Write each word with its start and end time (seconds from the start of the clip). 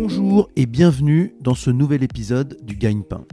Bonjour 0.00 0.48
et 0.54 0.66
bienvenue 0.66 1.34
dans 1.40 1.56
ce 1.56 1.70
nouvel 1.70 2.04
épisode 2.04 2.56
du 2.62 2.76
Gagne-Pain. 2.76 3.24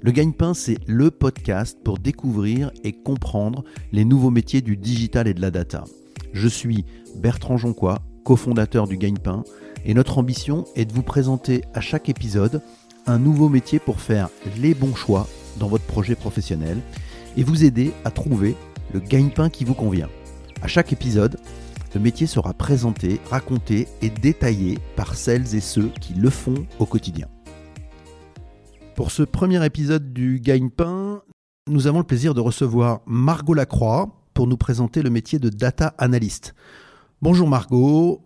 Le 0.00 0.10
Gagne-Pain, 0.10 0.54
c'est 0.54 0.78
le 0.86 1.10
podcast 1.10 1.78
pour 1.84 1.98
découvrir 1.98 2.70
et 2.82 2.94
comprendre 2.94 3.62
les 3.92 4.06
nouveaux 4.06 4.30
métiers 4.30 4.62
du 4.62 4.78
digital 4.78 5.28
et 5.28 5.34
de 5.34 5.42
la 5.42 5.50
data. 5.50 5.84
Je 6.32 6.48
suis 6.48 6.86
Bertrand 7.16 7.58
Jonquois, 7.58 7.98
cofondateur 8.24 8.88
du 8.88 8.96
Gagne-Pain, 8.96 9.44
et 9.84 9.92
notre 9.92 10.16
ambition 10.16 10.64
est 10.76 10.86
de 10.86 10.94
vous 10.94 11.02
présenter 11.02 11.60
à 11.74 11.82
chaque 11.82 12.08
épisode 12.08 12.62
un 13.06 13.18
nouveau 13.18 13.50
métier 13.50 13.78
pour 13.78 14.00
faire 14.00 14.30
les 14.56 14.72
bons 14.72 14.94
choix 14.94 15.28
dans 15.58 15.68
votre 15.68 15.84
projet 15.84 16.14
professionnel 16.14 16.78
et 17.36 17.42
vous 17.42 17.64
aider 17.64 17.92
à 18.06 18.10
trouver 18.10 18.56
le 18.94 19.00
gagne-pain 19.00 19.50
qui 19.50 19.66
vous 19.66 19.74
convient. 19.74 20.08
À 20.62 20.68
chaque 20.68 20.90
épisode, 20.90 21.36
le 21.94 22.00
métier 22.00 22.26
sera 22.26 22.52
présenté, 22.52 23.20
raconté 23.30 23.86
et 24.02 24.10
détaillé 24.10 24.78
par 24.96 25.14
celles 25.14 25.54
et 25.54 25.60
ceux 25.60 25.90
qui 26.00 26.14
le 26.14 26.28
font 26.28 26.66
au 26.80 26.86
quotidien. 26.86 27.28
Pour 28.96 29.10
ce 29.10 29.22
premier 29.22 29.64
épisode 29.64 30.12
du 30.12 30.40
Gagne-Pain, 30.40 31.22
nous 31.68 31.86
avons 31.86 31.98
le 31.98 32.04
plaisir 32.04 32.34
de 32.34 32.40
recevoir 32.40 33.00
Margot 33.06 33.54
Lacroix 33.54 34.08
pour 34.34 34.46
nous 34.48 34.56
présenter 34.56 35.02
le 35.02 35.10
métier 35.10 35.38
de 35.38 35.48
data 35.48 35.94
analyst. 35.98 36.54
Bonjour 37.22 37.48
Margot, 37.48 38.22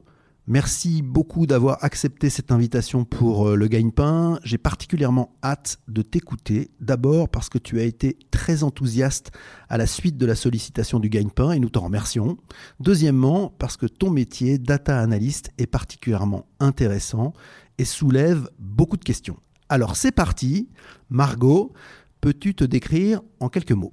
Merci 0.51 1.03
beaucoup 1.03 1.47
d'avoir 1.47 1.85
accepté 1.85 2.31
cette 2.31 2.51
invitation 2.53 3.05
pour 3.05 3.49
euh, 3.49 3.55
le 3.55 3.69
gagne-pain. 3.69 4.41
J'ai 4.45 4.57
particulièrement 4.57 5.37
hâte 5.45 5.77
de 5.89 6.01
t'écouter. 6.01 6.71
D'abord 6.81 7.29
parce 7.29 7.51
que 7.51 7.59
tu 7.59 7.79
as 7.81 7.83
été 7.83 8.19
très 8.31 8.63
enthousiaste 8.63 9.31
à 9.69 9.77
la 9.77 9.87
suite 9.87 10.17
de 10.17 10.25
la 10.25 10.35
sollicitation 10.35 11.01
du 11.01 11.11
gagne-pain 11.11 11.53
et 11.53 11.59
nous 11.59 11.69
t'en 11.69 11.83
remercions. 11.83 12.39
Deuxièmement 12.81 13.53
parce 13.59 13.77
que 13.77 13.85
ton 13.85 14.09
métier 14.09 14.57
data 14.57 14.99
analyst 14.99 15.51
est 15.59 15.67
particulièrement 15.67 16.47
intéressant 16.61 17.35
et 17.77 17.85
soulève 17.85 18.49
beaucoup 18.59 18.97
de 18.97 19.05
questions. 19.05 19.37
Alors 19.69 19.97
c'est 19.97 20.13
parti. 20.13 20.71
Margot, 21.11 21.75
peux-tu 22.23 22.55
te 22.55 22.65
décrire 22.65 23.21
en 23.41 23.51
quelques 23.51 23.73
mots? 23.73 23.93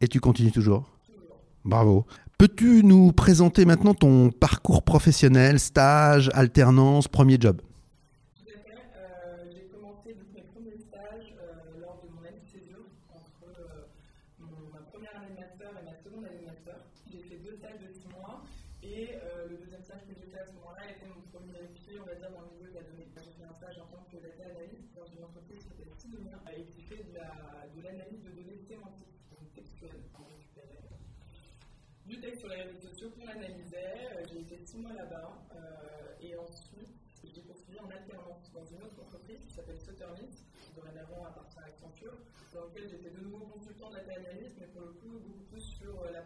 Et 0.00 0.08
tu 0.08 0.20
continues 0.20 0.52
toujours 0.52 0.84
Bravo. 1.64 2.06
Peux-tu 2.38 2.84
nous 2.84 3.12
présenter 3.12 3.64
maintenant 3.64 3.94
ton 3.94 4.30
parcours 4.30 4.82
professionnel, 4.82 5.58
stage, 5.58 6.30
alternance, 6.34 7.08
premier 7.08 7.36
job 7.40 7.60
sur 32.38 32.48
les 32.48 32.62
réseaux 32.62 32.80
sociaux 32.80 33.10
qu'on 33.10 33.26
analysait. 33.26 34.14
Euh, 34.14 34.24
j'ai 34.30 34.40
été 34.40 34.58
six 34.64 34.78
mois 34.78 34.92
là-bas 34.92 35.38
euh, 35.54 36.22
et 36.22 36.36
ensuite 36.36 36.94
j'ai 37.24 37.42
poursuivi 37.42 37.78
en 37.80 37.90
alternance 37.90 38.50
dans 38.52 38.64
une 38.64 38.82
autre 38.82 39.00
entreprise 39.02 39.42
qui 39.46 39.54
s'appelle 39.54 39.80
Suttermint, 39.80 40.30
dorénavant 40.76 41.26
appartient 41.26 41.58
à 41.58 41.66
Accenture, 41.66 42.14
dans 42.54 42.66
laquelle 42.66 42.88
j'étais 42.88 43.10
de 43.10 43.20
nouveau 43.24 43.46
consultant 43.46 43.90
data 43.90 44.12
analyst, 44.14 44.54
mais 44.60 44.66
pour 44.66 44.82
le 44.82 44.92
coup 45.02 45.18
beaucoup 45.18 45.44
plus 45.50 45.60
sur 45.60 45.98
euh, 46.02 46.12
la 46.12 46.22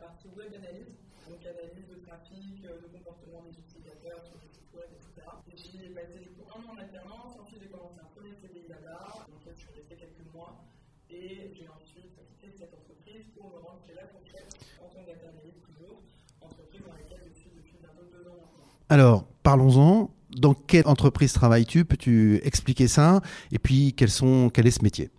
partie 0.73 0.81
web 0.81 0.89
analyse, 0.89 0.97
donc 1.29 1.41
analyse 1.45 1.89
de 1.89 1.99
trafic, 2.07 2.63
de 2.63 2.89
comportement 2.93 3.43
des 3.45 3.55
utilisateurs 3.59 4.21
sur 4.25 4.37
les 4.41 4.49
sites 4.49 4.73
web, 4.73 4.89
etc. 4.93 5.29
Et 5.49 5.57
j'y 5.57 5.85
ai 5.85 5.93
passé 5.93 6.19
du 6.23 6.31
coup 6.33 6.45
un 6.49 6.61
an 6.65 6.73
en 6.73 6.79
alternance, 6.81 7.37
ensuite 7.41 7.61
j'ai 7.61 7.69
commencé 7.69 8.01
un 8.01 8.11
premier 8.17 8.35
CDI 8.41 8.69
là-bas, 8.69 9.29
lequel 9.29 9.55
je 9.57 9.61
suis 9.61 9.73
resté 9.77 9.95
quelques 9.97 10.27
mois, 10.33 10.65
et 11.11 11.53
j'ai 11.53 11.69
ensuite 11.69 12.17
quitté 12.17 12.49
cette 12.57 12.73
entreprise 12.73 13.29
pour 13.37 13.53
me 13.53 13.59
rendre 13.61 13.81
chez 13.85 13.95
la 13.95 14.07
fourchette 14.09 14.49
en 14.81 14.89
tant 14.89 15.03
que 15.05 15.13
toujours, 15.13 16.01
entreprise 16.41 16.83
dans 16.87 16.97
laquelle 16.97 17.23
je 17.29 17.35
suis 17.37 17.51
depuis 17.53 17.77
bientôt 17.81 18.05
deux 18.09 18.25
ans 18.29 18.41
maintenant. 18.41 18.69
Alors, 18.89 19.25
parlons-en. 19.43 20.11
Dans 20.33 20.55
quelle 20.55 20.87
entreprise 20.87 21.35
travailles-tu? 21.35 21.85
Peux-tu 21.85 22.41
expliquer 22.43 22.89
ça? 22.89 23.21
Et 23.51 23.59
puis, 23.59 23.93
quels 23.93 24.11
sont, 24.11 24.49
quel 24.49 24.67
est 24.67 24.71
ce 24.71 24.83
métier? 24.83 25.11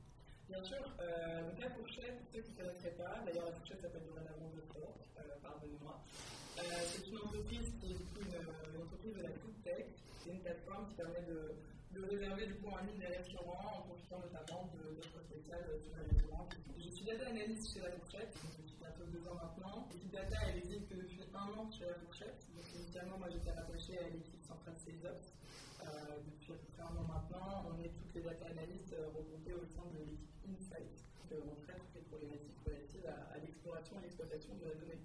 Moi 23.19 23.28
j'étais 23.31 23.51
rattaché 23.51 23.97
à 23.97 24.09
l'équipe 24.11 24.44
centrale 24.45 24.75
Sales 24.78 25.00
euh, 25.06 26.19
depuis 26.28 26.53
à 26.53 26.57
peu 26.59 26.67
près 26.75 26.84
un 26.84 26.95
an 27.00 27.06
maintenant. 27.07 27.66
On 27.69 27.75
est 27.81 27.89
toutes 27.89 28.13
les 28.16 28.22
data 28.22 28.45
analystes 28.51 28.94
euh, 28.94 29.07
regroupées 29.16 29.56
au 29.56 29.66
sein 29.66 29.85
de 29.94 30.00
l'équipe 30.03 30.33
Insight. 30.44 30.91
on 31.31 31.56
traite 31.63 31.79
toutes 31.79 31.95
les 31.95 32.06
problématiques 32.09 32.59
relatives 32.66 33.07
à, 33.07 33.39
l'exploration 33.39 33.95
et 34.00 34.03
l'exploitation 34.03 34.53
de 34.59 34.66
la 34.67 34.75
donnée. 34.75 35.00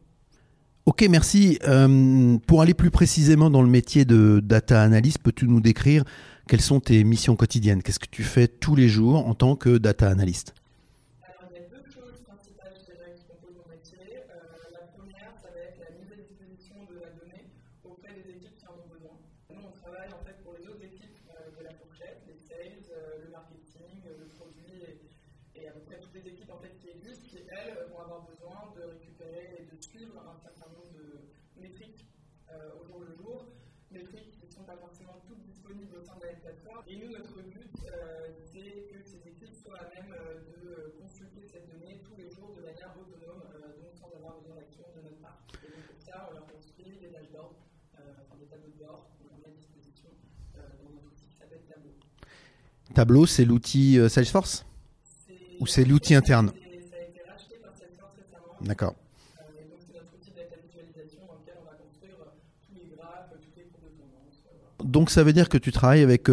Ok, 0.87 1.05
merci. 1.09 1.59
Euh, 1.65 2.39
pour 2.47 2.63
aller 2.63 2.75
plus 2.75 2.91
précisément 2.91 3.51
dans 3.51 3.63
le 3.63 3.71
métier 3.71 4.05
de 4.05 4.41
data 4.43 4.83
analyst, 4.83 5.19
peux-tu 5.19 5.47
nous 5.47 5.61
décrire 5.61 6.05
quelles 6.49 6.63
sont 6.63 6.81
tes 6.81 7.05
missions 7.05 7.37
quotidiennes? 7.37 7.83
Qu'est-ce 7.83 8.01
que 8.01 8.11
tu 8.11 8.25
fais 8.25 8.49
tous 8.49 8.75
les 8.75 8.89
jours 8.89 9.27
en 9.27 9.35
tant 9.35 9.55
que 9.55 9.79
data 9.79 10.09
analyst 10.09 10.55
Et 36.91 36.97
nous, 36.97 37.11
notre 37.13 37.43
but, 37.43 37.69
euh, 37.85 38.33
c'est 38.51 38.89
que 38.89 38.97
ces 39.05 39.21
équipes 39.29 39.55
soient 39.63 39.77
à 39.77 39.93
même 39.93 40.15
euh, 40.15 40.41
de 40.57 40.97
consulter 40.99 41.45
cette 41.53 41.69
donnée 41.69 42.01
tous 42.03 42.17
les 42.17 42.31
jours 42.31 42.55
de 42.57 42.63
manière 42.63 42.97
autonome, 42.97 43.45
euh, 43.53 43.77
donc 43.77 43.93
sans 43.93 44.09
avoir 44.17 44.41
besoin 44.41 44.57
d'action 44.57 44.85
de 44.97 45.03
notre 45.03 45.21
part. 45.21 45.45
Et 45.53 45.69
donc 45.69 45.85
pour 45.85 46.01
ça, 46.01 46.29
on 46.31 46.33
leur 46.33 46.47
construit 46.47 46.97
des 46.99 47.11
dashboards, 47.11 47.53
enfin 47.93 48.37
des 48.41 48.47
tableaux 48.47 48.73
de 48.73 48.79
bord 48.83 49.11
qu'on 49.21 49.37
met 49.37 49.49
à 49.49 49.51
disposition 49.51 50.09
dans 50.57 50.89
notre 50.89 51.13
outil 51.13 51.27
qui 51.29 51.37
s'appelle 51.37 51.61
Tableau. 51.69 51.93
Tableau, 52.95 53.27
c'est 53.27 53.45
l'outil 53.45 54.01
Salesforce? 54.09 54.65
Ou 55.61 55.67
c'est 55.67 55.85
l'outil 55.85 56.15
interne 56.15 56.49
Ça 56.49 56.97
a 56.97 57.03
été 57.03 57.21
racheté 57.29 57.59
par 57.59 57.75
D'accord. 58.61 58.95
donc 58.95 59.81
c'est 59.87 59.95
notre 59.95 60.15
outil 60.15 60.33
visualisation 60.33 61.21
dans 61.27 61.39
lequel 61.39 61.55
on 61.61 61.65
va 61.65 61.77
construire 61.79 62.17
tous 62.67 62.75
les 62.75 62.97
graphes, 62.97 63.31
toutes 63.41 63.57
les 63.57 63.65
courbes 63.71 63.85
de 63.85 64.03
tendance. 64.03 64.37
Donc 64.85 65.11
ça 65.11 65.23
veut 65.23 65.33
dire 65.33 65.49
que 65.49 65.59
tu 65.59 65.71
travailles 65.73 66.03
avec 66.03 66.29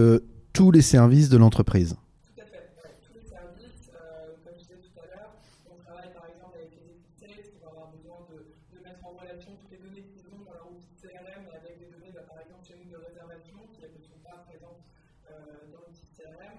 tous 0.53 0.71
les 0.71 0.81
services 0.81 1.29
de 1.29 1.37
l'entreprise. 1.37 1.95
Tout 2.33 2.41
à 2.41 2.45
fait, 2.45 2.71
tous 3.05 3.13
les 3.13 3.27
services, 3.27 3.91
euh, 3.93 4.33
comme 4.43 4.55
je 4.57 4.63
disais 4.63 4.79
tout 4.81 4.97
à 4.97 5.05
l'heure. 5.05 5.35
On 5.69 5.77
travaille 5.83 6.09
par 6.15 6.25
exemple 6.25 6.57
avec 6.57 6.71
les 6.73 6.95
équipes 6.95 7.13
sales 7.19 7.45
qui 7.45 7.59
vont 7.61 7.69
avoir 7.69 7.91
besoin 7.93 8.23
de, 8.31 8.41
de, 8.41 8.79
mettre 8.81 9.03
en 9.05 9.13
relation 9.19 9.51
toutes 9.59 9.71
les 9.75 9.83
données 9.83 10.07
qu'ils 10.07 10.25
ont 10.33 10.41
dans 10.47 10.55
leur 10.55 10.71
outil 10.71 10.89
CRM 10.97 11.45
et 11.45 11.55
avec 11.59 11.77
des 11.77 11.91
données, 11.93 12.09
bah, 12.15 12.25
par 12.25 12.41
exemple, 12.41 12.63
chez 12.65 12.79
nous 12.79 12.89
de 12.89 12.97
réservation 12.97 13.59
qui 13.69 13.83
ne 13.85 14.01
sont 14.01 14.21
pas 14.25 14.41
présentes 14.49 14.81
euh, 15.29 15.69
dans 15.69 15.83
l'outil 15.85 16.09
CRM. 16.15 16.55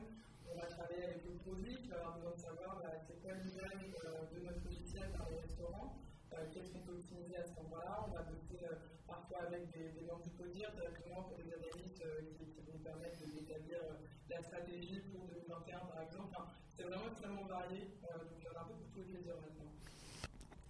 On 0.57 0.65
va 0.65 0.73
travailler 0.73 1.05
avec 1.05 1.21
le 1.29 1.37
produit 1.45 1.77
qui 1.85 1.93
va 1.93 2.01
avoir 2.01 2.17
besoin 2.17 2.33
de 2.33 2.41
savoir 2.41 2.81
bah, 2.81 2.97
c'est 3.05 3.21
quoi 3.21 3.37
l'usage 3.37 3.77
euh, 3.77 4.25
de 4.33 4.41
notre 4.41 4.65
logiciel 4.65 5.13
par 5.13 5.29
les 5.29 5.37
restaurants. 5.45 6.01
Euh, 6.33 6.49
qu'est-ce 6.49 6.73
qu'on 6.73 6.81
peut 6.81 6.97
optimiser 6.97 7.37
à 7.37 7.45
ce 7.45 7.53
moment-là. 7.61 8.09
On 8.09 8.17
va 8.17 8.25
bosser 8.25 8.65
euh, 8.65 8.89
parfois 9.05 9.53
avec 9.53 9.69
des, 9.77 9.93
des 9.93 10.09
membres 10.09 10.25
du 10.25 10.33
CODIR 10.33 10.73
directement 10.73 11.29
pour 11.29 11.37
des 11.37 11.53
analystes 11.53 12.01
qui, 12.41 12.49
qui, 12.57 12.65
vont 12.65 12.81
permettre 12.81 13.21
d'établir 13.21 13.85
la 14.33 14.41
stratégie 14.41 15.05
pour 15.13 15.29
2021 15.29 15.93
par 15.93 16.01
exemple. 16.01 16.33
Enfin, 16.33 16.49
c'est 16.73 16.89
vraiment 16.89 17.13
extrêmement 17.13 17.45
varié, 17.45 17.93
donc 18.01 18.41
il 18.41 18.49
y 18.49 18.49
en 18.49 18.57
a 18.57 18.65
un 18.65 18.69
peu 18.73 18.81
pour 18.81 18.89
tous 18.97 19.05
les 19.05 19.13
plaisirs 19.13 19.37
maintenant. 19.37 19.69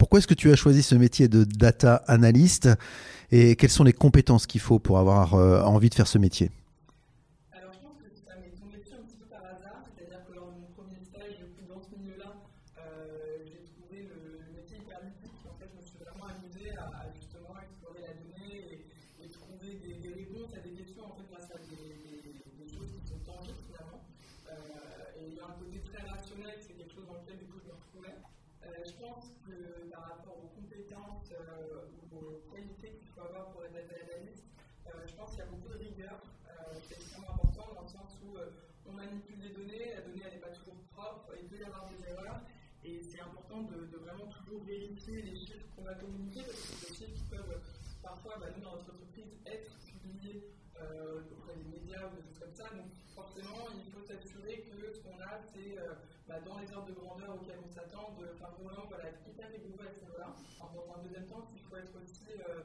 Pourquoi 0.03 0.19
est-ce 0.19 0.27
que 0.27 0.35
tu 0.35 0.51
as 0.51 0.59
choisi 0.59 0.83
ce 0.83 0.99
métier 0.99 1.31
de 1.31 1.47
data 1.47 2.03
analyst 2.11 2.67
et 3.31 3.55
quelles 3.55 3.71
sont 3.71 3.87
les 3.87 3.95
compétences 3.95 4.51
qu'il 4.51 4.61
faut 4.67 4.83
pour 4.83 4.99
avoir 4.99 5.39
envie 5.39 5.95
de 5.95 5.95
faire 5.95 6.11
ce 6.11 6.19
métier? 6.19 6.51
par 9.37 9.53
hasard, 9.53 9.85
c'est-à-dire 9.85 10.25
que 10.25 10.33
lors 10.33 10.49
de 10.49 10.61
mon 10.61 10.71
premier 10.73 11.01
stage, 11.05 11.37
du 11.37 11.47
coup, 11.53 11.65
dans 11.69 11.81
ce 11.81 11.93
milieu-là, 11.97 12.33
euh, 12.79 13.45
j'ai 13.45 13.61
trouvé 13.69 14.09
le, 14.09 14.41
métier 14.57 14.79
hyper 14.79 15.01
ludique. 15.05 15.37
En 15.45 15.57
fait, 15.61 15.69
je 15.73 15.77
me 15.77 15.83
suis 15.85 15.99
vraiment 15.99 16.27
amusée 16.33 16.73
à, 16.77 17.05
justement 17.13 17.53
explorer 17.61 18.01
la 18.01 18.15
donnée 18.17 18.57
et, 18.73 19.25
et 19.25 19.29
trouver 19.29 19.77
des, 19.77 20.13
réponses 20.13 20.55
à 20.57 20.61
des 20.61 20.73
questions 20.73 21.05
en 21.05 21.15
fait, 21.17 21.29
grâce 21.29 21.51
à 21.53 21.59
des, 21.69 21.77
des, 21.77 22.69
choses 22.69 22.89
qui 22.97 23.05
sont 23.07 23.21
tangibles 23.29 23.61
finalement. 23.69 24.01
Euh, 24.49 25.21
et 25.21 25.29
il 25.29 25.35
y 25.37 25.41
a 25.41 25.45
un 25.45 25.57
côté 25.61 25.81
très 25.85 26.03
rationnel, 26.09 26.57
c'est 26.61 26.73
quelque 26.73 26.95
chose 26.95 27.07
dans 27.07 27.21
lequel 27.21 27.37
du 27.39 27.47
coup 27.47 27.61
je 27.61 27.69
me 27.69 27.77
retrouvais. 27.77 28.17
Euh, 28.65 28.85
je 28.85 28.93
pense 28.97 29.37
que 29.45 29.85
par 29.93 30.17
rapport 30.17 30.37
aux 30.41 30.51
compétences 30.57 31.33
ou 32.13 32.17
aux 32.17 32.41
qualités 32.53 32.97
qu'il 32.97 33.09
faut 33.13 33.21
avoir 33.21 33.53
pour 33.53 33.65
être 33.65 33.73
data 33.73 33.95
analyst, 34.01 34.45
je 35.07 35.15
pense 35.15 35.31
qu'il 35.31 35.41
y 35.41 35.43
a 35.43 35.47
beaucoup 35.47 35.69
de 35.69 35.79
rigueur. 35.79 36.17
c'est 36.89 36.97
extrêmement 36.97 37.35
important 37.35 37.75
dans 37.75 37.83
le 37.83 37.89
sens 37.89 38.17
où 38.25 38.37
toujours 44.47 44.63
vérifier 44.65 45.23
les 45.23 45.35
chiffres 45.35 45.67
qu'on 45.75 45.83
va 45.83 45.95
communiquer, 45.95 46.43
parce 46.43 46.61
que 46.61 46.67
c'est 46.79 46.91
des 46.91 46.95
chiffres 46.95 47.19
qui 47.19 47.29
peuvent 47.31 47.61
parfois, 48.03 48.39
bah, 48.39 48.47
nous, 48.55 48.63
dans 48.63 48.77
notre 48.77 48.95
entreprise, 48.95 49.35
être 49.47 49.75
publiés 49.83 50.47
euh, 50.79 51.23
auprès 51.33 51.57
des 51.57 51.67
médias 51.67 52.07
ou 52.07 52.15
des 52.15 52.23
choses 52.23 52.39
comme 52.39 52.55
ça. 52.55 52.71
Donc, 52.71 52.87
forcément, 53.15 53.67
il 53.75 53.91
faut 53.91 54.03
s'assurer 54.07 54.63
que 54.63 54.93
ce 54.95 55.01
qu'on 55.03 55.19
a, 55.19 55.43
c'est 55.53 55.79
euh, 55.79 55.95
bah, 56.29 56.39
dans 56.47 56.59
les 56.59 56.71
ordres 56.73 56.87
de 56.87 56.95
grandeur 56.95 57.35
auxquels 57.35 57.59
on 57.59 57.69
s'attend, 57.69 58.15
de 58.21 58.31
enfin, 58.35 58.55
vraiment 58.63 58.87
voilà, 58.87 59.09
être 59.09 59.21
hyper 59.27 59.51
rigoureux 59.51 59.87
à. 59.87 60.35
Dans 60.75 60.95
un 60.95 61.03
deuxième 61.03 61.27
temps, 61.27 61.49
il 61.55 61.61
faut 61.63 61.77
être 61.77 61.95
aussi 61.97 62.27
euh, 62.49 62.63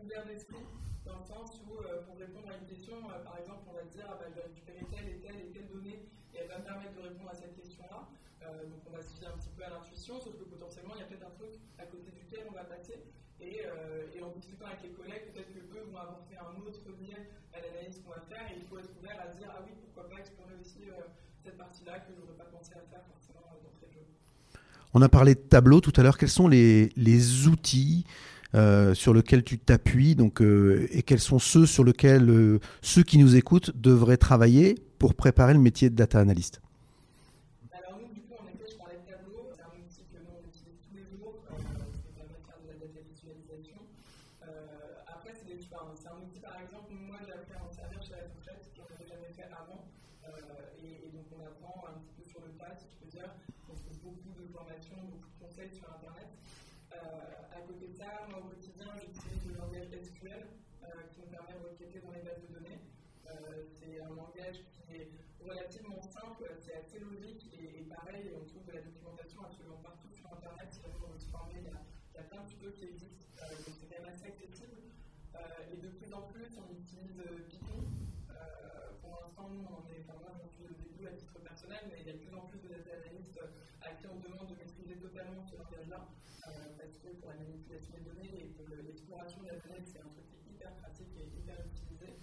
ouvert 0.00 0.26
d'esprit, 0.26 0.64
dans 1.04 1.18
le 1.18 1.24
sens 1.24 1.60
où, 1.66 1.78
euh, 1.78 2.02
pour 2.06 2.16
répondre 2.16 2.48
à 2.50 2.56
une 2.56 2.66
question, 2.66 2.96
euh, 3.10 3.22
par 3.22 3.38
exemple, 3.38 3.68
on 3.68 3.74
va 3.74 3.84
dire, 3.84 4.06
ah, 4.08 4.16
bah, 4.18 4.26
je 4.28 4.34
vais 4.34 4.46
récupérer 4.48 4.84
telle 4.90 5.08
et 5.08 5.18
telle 5.20 5.38
et 5.40 5.50
telle 5.52 5.68
donnée, 5.68 6.08
et 6.34 6.38
elle 6.40 6.48
va 6.48 6.58
me 6.58 6.64
permettre 6.64 6.94
de 6.96 7.02
répondre 7.02 7.30
à 7.30 7.34
cette 7.34 7.54
question-là. 7.54 8.08
Euh, 8.44 8.68
donc 8.68 8.80
on 8.86 8.92
va 8.96 9.02
se 9.02 9.12
fier 9.16 9.28
un 9.28 9.36
petit 9.38 9.52
peu 9.56 9.64
à 9.64 9.70
l'intuition, 9.70 10.20
sauf 10.20 10.36
que 10.36 10.44
potentiellement 10.44 10.94
il 10.96 11.00
y 11.00 11.04
a 11.04 11.08
peut-être 11.08 11.26
un 11.26 11.36
truc 11.36 11.56
à 11.78 11.86
côté 11.86 12.10
duquel 12.12 12.44
on 12.48 12.52
va 12.52 12.64
passer. 12.64 13.00
Et, 13.40 13.60
euh, 13.66 14.14
et 14.14 14.22
en 14.22 14.30
discutant 14.30 14.66
avec 14.66 14.82
les 14.82 14.92
collègues, 14.92 15.32
peut-être 15.32 15.52
que 15.52 15.60
eux 15.60 15.84
vont 15.90 15.98
apporter 15.98 16.36
un 16.36 16.54
autre 16.60 16.84
lien 17.00 17.20
à 17.52 17.60
l'analyse 17.60 18.00
qu'on 18.00 18.10
va 18.10 18.20
faire. 18.28 18.44
Et 18.52 18.56
il 18.56 18.64
faut 18.64 18.78
être 18.78 18.92
ouvert 19.00 19.16
à 19.20 19.28
dire 19.32 19.48
ah 19.48 19.60
oui, 19.64 19.72
pourquoi 19.80 20.08
pas 20.08 20.20
explorer 20.20 20.54
aussi 20.60 20.84
cette 21.42 21.56
partie-là 21.56 21.98
que 22.00 22.12
je 22.12 22.20
n'aurais 22.20 22.36
pas 22.38 22.44
pensé 22.44 22.72
à 22.72 22.84
faire 22.88 23.04
forcément 23.04 23.44
d'entrée 23.62 23.88
de 23.88 23.92
jeu. 23.92 24.06
On 24.94 25.02
a 25.02 25.08
parlé 25.08 25.34
de 25.34 25.40
tableau 25.40 25.80
tout 25.80 25.92
à 25.96 26.02
l'heure. 26.02 26.16
Quels 26.16 26.30
sont 26.30 26.48
les, 26.48 26.90
les 26.96 27.48
outils 27.48 28.04
euh, 28.54 28.94
sur 28.94 29.14
lesquels 29.14 29.42
tu 29.42 29.58
t'appuies 29.58 30.14
donc, 30.14 30.40
euh, 30.40 30.86
et 30.92 31.02
quels 31.02 31.20
sont 31.20 31.38
ceux 31.38 31.66
sur 31.66 31.84
lesquels 31.84 32.30
euh, 32.30 32.60
ceux 32.82 33.02
qui 33.02 33.18
nous 33.18 33.36
écoutent 33.36 33.72
devraient 33.74 34.16
travailler 34.16 34.76
pour 34.98 35.14
préparer 35.14 35.54
le 35.54 35.60
métier 35.60 35.90
de 35.90 35.96
data 35.96 36.20
analyst 36.20 36.60
relativement 65.44 66.00
simple, 66.02 66.44
c'est 66.60 66.74
assez 66.74 66.98
logique 67.00 67.48
et, 67.58 67.80
et, 67.80 67.84
pareil, 67.84 68.32
on 68.36 68.44
trouve 68.48 68.64
de 68.66 68.72
la 68.72 68.82
documentation 68.82 69.44
absolument 69.44 69.80
partout 69.82 70.08
sur 70.12 70.26
Internet. 70.32 70.68
Si 70.72 70.80
on 70.84 71.06
veut 71.08 71.18
se 71.18 71.28
former, 71.28 71.60
il 71.60 71.68
y, 71.68 71.72
a, 71.72 71.80
il 71.80 72.16
y 72.16 72.20
a 72.20 72.26
plein 72.28 72.42
de 72.42 72.48
tutos 72.48 72.72
qui 72.76 72.84
existent, 72.84 73.24
euh, 73.42 73.48
donc 73.64 73.74
c'est 73.80 73.88
quand 73.88 74.02
même 74.02 74.12
assez 74.12 74.28
accessible. 74.28 74.76
Euh, 75.34 75.72
et 75.72 75.76
de 75.76 75.88
plus 76.14 76.22
en 76.22 76.22
plus, 76.30 76.46
on 76.62 76.70
utilise 76.70 77.18
euh, 77.26 77.42
Python. 77.48 77.82
Euh, 78.30 78.94
pour 79.02 79.18
l'instant, 79.18 79.50
on 79.50 79.82
est, 79.90 79.98
enfin, 80.06 80.18
moi, 80.22 80.30
j'en 80.38 80.46
suis 80.46 80.62
au 80.62 80.74
début 80.78 81.06
à 81.06 81.12
titre 81.18 81.38
personnel, 81.40 81.90
mais 81.90 81.98
il 82.02 82.06
y 82.06 82.10
a 82.10 82.12
de 82.14 82.22
plus 82.22 82.34
en 82.36 82.46
plus 82.46 82.60
de 82.62 82.68
data 82.68 82.90
analystes 83.02 83.40
à 83.82 83.90
qui 83.98 84.06
on 84.06 84.22
demande 84.22 84.46
de 84.46 84.54
maîtriser 84.54 84.94
totalement 84.94 85.42
ce 85.42 85.58
langage-là, 85.58 86.06
parce 86.78 86.96
que 87.02 87.08
pour 87.18 87.30
la 87.30 87.36
manipulation 87.42 87.94
des 87.98 88.06
données 88.06 88.30
et 88.30 88.82
l'exploration 88.86 89.42
de 89.42 89.48
la 89.48 89.58
donnée, 89.58 89.82
c'est 89.82 89.98
un 89.98 90.10
truc 90.14 90.26
qui 90.30 90.38
est 90.38 90.46
hyper 90.54 90.70
pratique 90.78 91.10
et 91.18 91.26
hyper 91.34 91.58
utilisé. 91.66 92.14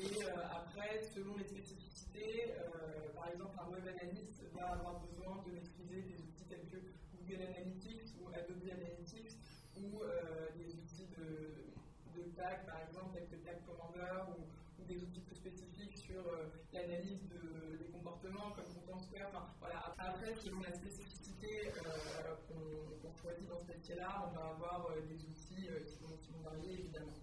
Et 0.00 0.24
après, 0.48 1.04
selon 1.12 1.36
les 1.36 1.44
spécificités, 1.44 2.56
euh, 2.56 3.12
par 3.14 3.28
exemple, 3.28 3.60
un 3.60 3.68
web 3.76 3.84
analyst 3.92 4.40
va 4.56 4.72
avoir 4.72 5.04
besoin 5.04 5.44
de 5.44 5.52
maîtriser 5.52 6.00
des 6.00 6.16
outils 6.16 6.48
tels 6.48 6.64
que 6.72 6.80
Google 7.12 7.44
Analytics 7.44 8.16
ou 8.20 8.32
Adobe 8.32 8.72
Analytics 8.72 9.36
ou 9.76 10.00
euh, 10.00 10.48
des 10.56 10.72
outils 10.74 11.06
de, 11.12 11.71
de 12.16 12.22
tag, 12.36 12.66
par 12.66 12.78
exemple, 12.88 13.14
tels 13.14 13.28
que 13.28 13.38
Tag 13.44 13.58
Commander 13.66 14.32
ou, 14.32 14.44
des 14.88 14.96
outils 14.98 15.20
plus 15.20 15.36
spécifiques 15.36 15.96
sur 15.96 16.18
euh, 16.26 16.50
l'analyse 16.72 17.22
de, 17.30 17.78
des 17.78 17.90
comportements 17.92 18.50
comme 18.50 18.66
Content 18.74 18.98
Square. 18.98 19.30
Enfin, 19.30 19.46
voilà. 19.60 19.94
Après, 19.96 20.34
selon 20.42 20.60
la 20.60 20.72
spécificité 20.74 21.70
euh, 21.78 22.34
qu'on 22.48 23.08
qu 23.14 23.22
choisit 23.22 23.48
dans 23.48 23.58
ce 23.62 23.68
métier-là, 23.72 24.26
on 24.26 24.34
va 24.34 24.44
avoir 24.58 24.90
euh, 24.90 25.00
des 25.06 25.22
outils 25.22 25.68
euh, 25.70 25.78
qui 25.86 25.96
vont, 26.02 26.16
qui 26.20 26.32
vont 26.32 26.42
varier 26.42 26.80
évidemment. 26.80 27.14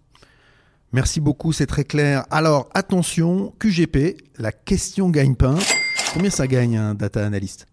Merci 0.92 1.20
beaucoup, 1.20 1.52
c'est 1.54 1.68
très 1.68 1.84
clair. 1.84 2.26
Alors, 2.32 2.68
attention, 2.74 3.54
QGP, 3.60 4.18
la 4.40 4.52
question 4.52 5.10
gagne-pain. 5.10 5.58
Combien 6.14 6.32
ça 6.32 6.48
gagne 6.48 6.78
un 6.78 6.96
data 6.96 7.24
analyst 7.24 7.68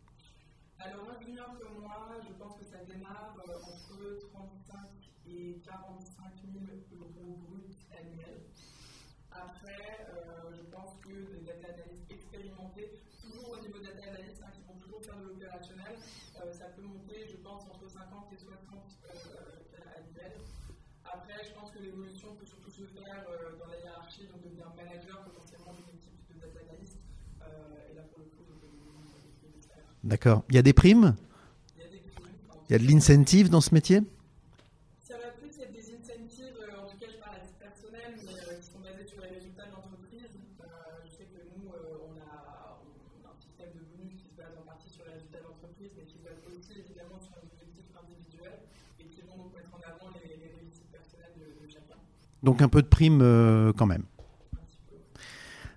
Alors, 0.78 1.00
moi, 1.06 1.14
junior 1.24 1.48
que 1.56 1.64
moi, 1.80 2.12
je 2.20 2.32
pense 2.36 2.52
que 2.60 2.64
ça 2.68 2.76
démarre 2.84 3.32
euh, 3.48 3.56
entre 3.64 4.20
35 4.68 4.76
et 5.32 5.56
45 5.64 6.28
000 6.44 7.00
euros 7.00 7.40
bruts 7.48 7.72
annuels. 7.96 8.44
Après, 9.32 10.04
euh, 10.12 10.52
je 10.52 10.68
pense 10.68 11.00
que 11.00 11.16
des 11.40 11.46
data 11.48 11.72
analystes 11.72 12.12
expérimentés, 12.12 13.00
toujours 13.24 13.56
au 13.56 13.60
niveau 13.64 13.80
data 13.80 14.12
analystes, 14.12 14.44
hein, 14.44 14.52
qui 14.52 14.60
vont 14.68 14.76
toujours 14.76 15.00
faire 15.00 15.16
de 15.16 15.32
l'opérationnel, 15.32 15.96
euh, 15.96 16.52
ça 16.52 16.66
peut 16.76 16.84
monter, 16.84 17.24
je 17.32 17.40
pense, 17.40 17.64
entre 17.64 17.88
50 17.88 18.28
et 18.28 18.36
60 18.36 18.52
euh, 19.08 19.96
annuels. 19.96 20.36
Après, 21.08 21.40
je 21.40 21.52
pense 21.56 21.70
que 21.72 21.80
l'évolution 21.80 22.36
peut 22.36 22.44
surtout 22.44 22.70
se 22.70 22.84
faire 22.84 23.24
euh, 23.32 23.56
dans 23.56 23.72
la 23.72 23.78
hiérarchie, 23.80 24.26
donc 24.28 24.42
devenir 24.42 24.68
manager 24.76 25.24
potentiellement 25.24 25.72
d'une 25.72 25.96
équipe 25.96 26.12
de 26.28 26.36
data 26.44 26.60
analyst. 26.68 26.98
Euh, 27.40 27.88
et 27.90 27.94
là, 27.94 28.02
pour 28.10 28.18
le 28.20 28.26
coup, 28.36 28.44
je 28.44 28.52
peux 28.60 28.76
D'accord. 30.06 30.44
Il 30.50 30.54
y 30.54 30.58
a 30.58 30.62
des 30.62 30.72
primes? 30.72 31.16
Il 31.74 31.82
y 31.82 31.84
a 31.84 32.78
primes. 32.78 32.86
De 32.86 32.92
l'incentive 32.92 33.50
dans 33.50 33.60
ce 33.60 33.74
métier? 33.74 33.98
Ça 35.02 35.18
va 35.18 35.34
plus 35.34 35.50
être 35.58 35.74
des 35.74 35.82
incentives, 35.82 36.54
euh, 36.62 36.78
en 36.78 36.86
tout 36.86 36.94
cas, 36.94 37.10
je 37.10 37.18
parle 37.18 37.34
à 37.34 37.42
titre 37.42 37.58
personnel, 37.58 38.14
mais 38.22 38.38
euh, 38.38 38.54
qui 38.54 38.70
sont 38.70 38.78
basés 38.86 39.02
sur 39.02 39.18
les 39.18 39.34
résultats 39.34 39.66
de 39.66 39.74
l'entreprise. 39.74 40.30
Euh, 40.30 41.02
je 41.02 41.10
sais 41.10 41.26
que 41.26 41.42
nous, 41.58 41.66
on 41.66 42.14
a, 42.22 42.78
un 42.78 43.34
système 43.42 43.74
de 43.74 43.82
bonus 43.82 44.14
qui 44.22 44.30
se 44.30 44.38
base 44.38 44.54
en 44.54 44.62
partie 44.62 44.86
sur 44.94 45.02
les 45.10 45.18
résultats 45.18 45.42
de 45.42 45.50
l'entreprise, 45.50 45.90
mais 45.98 46.06
qui 46.06 46.14
se 46.14 46.22
base 46.22 46.38
aussi 46.54 46.70
évidemment 46.78 47.18
sur 47.18 47.34
un 47.34 47.42
objectif 47.42 47.90
individuel 47.98 48.62
et 49.02 49.10
qui 49.10 49.26
vont 49.26 49.42
donc 49.42 49.58
mettre 49.58 49.74
en 49.74 49.82
avant 49.82 50.14
les, 50.22 50.38
les 50.38 50.54
réussites 50.54 50.86
personnelles 50.94 51.34
de, 51.34 51.66
chacun. 51.66 51.98
Donc 52.46 52.62
un 52.62 52.70
peu 52.70 52.78
de 52.78 52.86
prime 52.86 53.26
euh, 53.26 53.74
quand 53.74 53.90
même. 53.90 54.06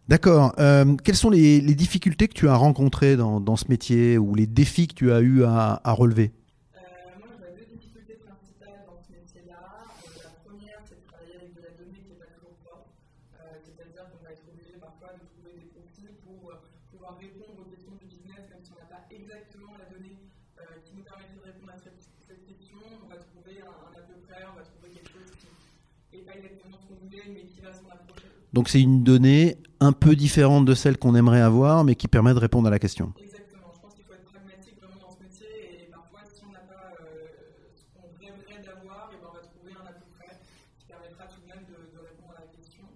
D'accord. 0.10 0.58
Euh, 0.58 0.98
quelles 1.06 1.22
sont 1.22 1.30
les, 1.30 1.62
difficultés 1.62 2.28
que 2.28 2.34
tu 2.34 2.50
as 2.50 2.58
rencontrées 2.58 3.14
dans, 3.14 3.56
ce 3.56 3.70
métier 3.70 4.18
ou 4.18 4.34
les 4.34 4.48
défis 4.48 4.88
que 4.88 4.98
tu 4.98 5.14
as 5.14 5.22
eu 5.22 5.46
à, 5.46 5.78
relever? 5.86 6.34
Euh, 6.74 6.82
moi, 7.22 7.30
j'avais 7.38 7.54
deux 7.62 7.78
difficultés 7.78 8.18
principales 8.18 8.90
dans 8.90 8.98
ce 9.06 9.14
métier-là. 9.14 9.62
Euh, 9.62 10.26
la 10.26 10.34
première, 10.42 10.82
c'est 10.90 10.98
de 10.98 11.06
travailler 11.06 11.38
avec 11.38 11.54
de 11.54 11.62
la 11.62 11.78
donnée 11.78 12.02
qui 12.02 12.10
n'est 12.10 12.18
pas 12.18 12.26
toujours 12.34 12.58
propre. 12.66 12.90
C'est-à-dire 13.62 14.10
qu'on 14.10 14.26
va 14.26 14.34
être 14.34 14.50
obligé 14.50 14.82
parfois 14.82 15.14
de 15.14 15.22
trouver 15.30 15.54
des 15.62 15.70
profils 15.78 16.10
pour 16.26 16.58
pouvoir 16.90 17.14
répondre 17.22 17.62
aux 17.62 17.70
questions 17.70 17.94
du 18.02 18.10
business, 18.10 18.50
même 18.50 18.66
si 18.66 18.74
on 18.74 18.82
n'a 18.82 18.90
pas 18.90 19.06
exactement 19.14 19.78
la 19.78 19.94
donnée 19.94 20.18
qui 20.90 20.98
nous 20.98 21.06
permet 21.06 21.30
de 21.30 21.38
répondre 21.38 21.78
à 21.78 21.80
cette 21.86 22.42
question. 22.50 22.82
On 22.82 23.14
va 23.14 23.22
trouver 23.22 23.62
un 23.62 23.94
à 23.94 24.02
peu 24.02 24.18
près, 24.26 24.42
on 24.42 24.58
va 24.58 24.66
trouver 24.66 24.90
quelque 24.90 25.14
chose 25.14 25.30
qui 25.38 25.54
donc 28.52 28.68
c'est 28.68 28.82
une 28.82 29.04
donnée 29.04 29.58
un 29.80 29.92
peu 29.92 30.16
différente 30.16 30.66
de 30.66 30.74
celle 30.74 30.98
qu'on 30.98 31.14
aimerait 31.16 31.42
avoir, 31.42 31.84
mais 31.84 31.96
qui 31.96 32.08
permet 32.08 32.34
de 32.34 32.40
répondre 32.40 32.68
à 32.68 32.72
la 32.72 32.80
question. 32.80 33.14
Je 33.16 33.26
pense 33.82 33.94
qu'il 33.94 34.04
faut 34.06 34.14
être 34.14 34.26
pragmatique 34.26 34.76
vraiment 34.82 35.00
dans 35.06 35.12
ce 35.14 35.22
métier 35.22 35.86
et 35.86 35.90
parfois, 35.94 36.22
si 36.34 36.42
on 36.48 36.52
n'a 36.52 36.60
pas 36.66 36.98
euh, 36.98 37.30
ce 37.78 37.86
qu'on 37.94 38.10
rêverait 38.18 38.66
d'avoir, 38.66 39.12
et 39.14 39.22
ben, 39.22 39.30
on 39.30 39.34
va 39.38 39.42
trouver 39.46 39.72
un 39.78 39.86
à 39.86 39.94
peu 39.94 40.06
près 40.18 40.34
qui 40.82 40.86
permettra 40.90 41.30
tout 41.30 41.42
de 41.46 41.48
même 41.48 41.62
de, 41.70 41.78
de 41.94 42.00
répondre 42.02 42.34
à 42.36 42.42
la 42.42 42.50
question. 42.50 42.90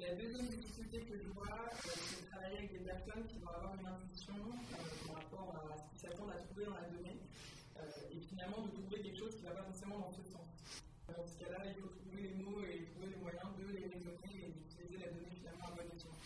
La 0.00 0.16
deuxième 0.16 0.48
difficulté 0.48 1.04
que 1.04 1.14
je 1.20 1.28
vois, 1.36 1.52
euh, 1.52 1.92
c'est 1.92 2.24
de 2.24 2.26
travailler 2.32 2.56
avec 2.56 2.72
des 2.72 2.84
personnes 2.88 3.28
qui 3.28 3.36
vont 3.36 3.52
avoir 3.52 3.76
une 3.76 3.84
intuition 3.84 4.34
euh, 4.40 5.12
par 5.12 5.20
rapport 5.20 5.48
à 5.60 5.76
ce 5.76 5.84
qu'ils 5.92 6.00
s'attendent 6.08 6.32
à 6.32 6.40
trouver 6.40 6.64
dans 6.72 6.78
la 6.80 6.88
donnée 6.88 7.20
euh, 7.76 8.16
et 8.16 8.18
finalement 8.32 8.64
de 8.64 8.72
trouver 8.80 9.04
quelque 9.04 9.20
chose 9.20 9.36
qui 9.36 9.44
ne 9.44 9.52
va 9.52 9.60
pas 9.60 9.68
forcément 9.68 10.00
dans 10.08 10.10
ce 10.16 10.24
sens. 10.24 10.48
Dans 11.12 11.28
ce 11.28 11.36
cas-là, 11.44 11.60
il 11.68 11.76
faut 11.76 11.92
trouver 11.92 12.24
les 12.32 12.34
mots 12.40 12.64
et 12.64 12.88
trouver 12.88 13.12
les 13.12 13.20
moyens 13.20 13.52
de 13.60 13.68
les 13.76 13.84
raisonner 13.84 14.48
et 14.48 14.50
d'utiliser 14.56 14.96
la 15.04 15.12
donnée 15.12 15.36
finalement 15.36 15.68
à 15.68 15.76
bon 15.76 15.84
escient. 15.92 16.16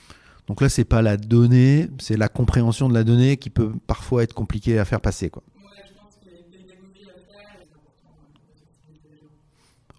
Donc 0.46 0.60
là, 0.60 0.68
c'est 0.68 0.84
pas 0.84 1.02
la 1.02 1.16
donnée, 1.16 1.88
c'est 1.98 2.16
la 2.16 2.28
compréhension 2.28 2.88
de 2.88 2.94
la 2.94 3.02
donnée 3.04 3.36
qui 3.36 3.50
peut 3.50 3.72
parfois 3.86 4.22
être 4.22 4.32
compliquée 4.34 4.78
à 4.78 4.84
faire 4.84 5.00
passer. 5.00 5.28
Quoi. 5.30 5.42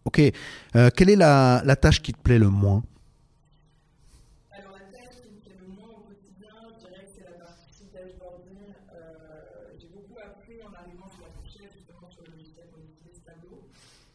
Ok, 0.06 0.22
Euh, 0.76 0.90
quelle 0.96 1.10
est 1.10 1.16
la 1.18 1.76
tâche 1.76 2.02
qui 2.02 2.14
te 2.14 2.20
plaît 2.20 2.40
le 2.40 2.50
moins 2.50 2.82
Alors 4.52 4.72
la 4.80 4.86
tâche 4.98 5.20
qui 5.22 5.30
me 5.36 5.40
plaît 5.42 5.58
le 5.60 5.68
moins 5.68 5.90
au 6.00 6.02
quotidien, 6.08 6.54
je 6.72 6.80
dirais 6.88 7.04
que 7.04 7.12
c'est 7.12 7.26
la 7.28 7.44
partie 7.44 7.88
dashboarding. 7.92 8.72
Euh, 8.96 9.76
j'ai 9.80 9.88
beaucoup 9.92 10.16
appris 10.24 10.64
en 10.64 10.72
arrivant 10.72 11.10
sur 11.12 11.28
la 11.28 11.32
fourchette, 11.36 11.74
justement 11.76 12.08
sur 12.10 12.24
le 12.24 12.32
logiciel 12.40 12.72
qu'on 12.72 12.88
utilise 12.88 13.20
Tableau, 13.26 13.68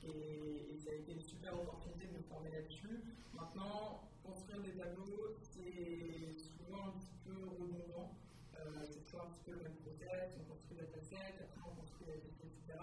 et, 0.08 0.72
et 0.72 0.76
ça 0.80 0.90
a 0.92 0.94
été 0.96 1.12
une 1.12 1.20
super 1.24 1.52
opportunité 1.60 2.08
de 2.08 2.14
me 2.16 2.24
former 2.24 2.50
là-dessus. 2.56 3.04
Maintenant, 3.36 4.08
construire 4.24 4.64
des 4.64 4.72
tableaux, 4.78 5.36
c'est 5.44 6.40
souvent 6.40 6.88
un 6.88 6.94
petit 6.96 7.16
peu 7.26 7.36
redondant. 7.58 8.16
Euh, 8.56 8.80
c'est 8.88 9.02
toujours 9.04 9.28
un 9.28 9.30
petit 9.36 9.44
peu 9.44 9.52
le 9.60 9.62
même 9.68 9.76
process, 9.84 10.40
on 10.40 10.44
construit 10.56 10.78
la 10.80 10.88
facette, 10.88 11.36
après 11.36 11.64
on 11.68 11.74
construit 11.76 12.06
la 12.08 12.16
liste, 12.16 12.40
etc. 12.48 12.80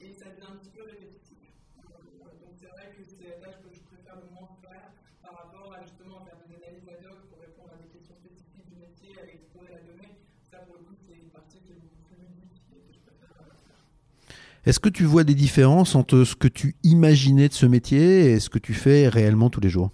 Et 0.00 0.16
ça 0.16 0.32
devient 0.32 0.48
un 0.48 0.56
petit 0.64 0.72
peu 0.72 0.86
répétitif. 0.86 1.40
Euh, 1.82 2.40
donc 2.42 2.54
c'est 2.58 2.70
vrai 2.70 2.90
que 2.94 3.02
c'est 3.02 3.22
la 3.26 3.36
tâche 3.42 3.58
que 3.62 3.70
je 3.74 3.82
préfère 3.90 4.16
le 4.22 4.28
moins 4.34 4.50
faire 4.62 4.90
par 5.22 5.50
Est-ce 14.64 14.78
que 14.78 14.88
tu 14.88 15.04
vois 15.04 15.24
des 15.24 15.34
différences 15.34 15.96
entre 15.96 16.22
ce 16.22 16.36
que 16.36 16.46
tu 16.46 16.76
imaginais 16.84 17.48
de 17.48 17.52
ce 17.52 17.66
métier 17.66 18.30
et 18.30 18.38
ce 18.38 18.48
que 18.48 18.60
tu 18.60 18.74
fais 18.74 19.08
réellement 19.08 19.50
tous 19.50 19.60
les 19.60 19.68
jours? 19.68 19.90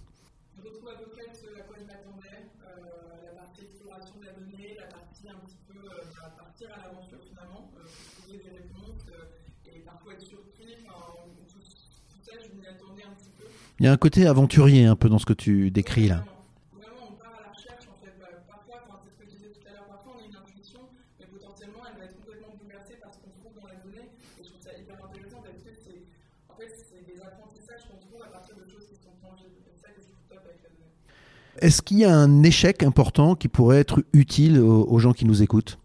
Choses 28.69 28.85
qui 28.87 28.95
sont 28.95 29.15
tangibles. 29.21 29.55
Et 29.57 29.63
c'est 29.63 29.81
ça 29.81 29.89
que 29.93 30.01
je 30.01 30.07
trouve 30.07 30.23
top 30.29 30.39
avec 30.45 30.61
la 30.63 30.69
donnée. 30.69 30.91
Est-ce 31.61 31.81
qu'il 31.81 31.99
y 31.99 32.05
a 32.05 32.15
un 32.15 32.43
échec 32.43 32.83
important 32.83 33.35
qui 33.35 33.47
pourrait 33.47 33.79
être 33.79 34.03
utile 34.13 34.59
aux 34.59 34.99
gens 34.99 35.13
qui 35.13 35.25
nous 35.25 35.41
écoutent 35.41 35.79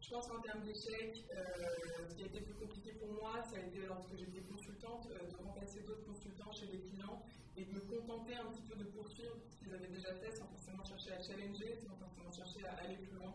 Je 0.00 0.10
pense 0.10 0.26
qu'en 0.26 0.40
termes 0.40 0.62
d'échec, 0.64 1.24
euh, 1.34 2.08
ce 2.08 2.14
qui 2.14 2.22
a 2.22 2.26
été 2.26 2.40
plus 2.40 2.54
compliqué 2.54 2.92
pour 3.00 3.10
moi, 3.20 3.42
ça 3.42 3.56
a 3.56 3.66
été 3.66 3.86
lorsque 3.86 4.14
j'étais 4.18 4.42
consultante, 4.50 5.08
euh, 5.10 5.30
de 5.30 5.36
remplacer 5.42 5.80
d'autres 5.86 6.06
consultants 6.06 6.52
chez 6.52 6.66
les 6.66 6.80
clients 6.90 7.22
et 7.56 7.64
de 7.64 7.72
me 7.72 7.80
contenter 7.80 8.34
un 8.34 8.50
petit 8.50 8.62
peu 8.62 8.76
de 8.76 8.84
poursuivre 8.90 9.34
ce 9.50 9.56
qu'ils 9.58 9.74
avaient 9.74 9.90
déjà 9.90 10.14
fait 10.18 10.34
sans 10.36 10.46
forcément 10.46 10.84
chercher 10.84 11.12
à 11.14 11.20
challenger, 11.22 11.78
sans 11.82 11.96
forcément 11.96 12.30
chercher 12.30 12.66
à 12.66 12.84
aller 12.84 12.98
plus 12.98 13.18
loin. 13.18 13.34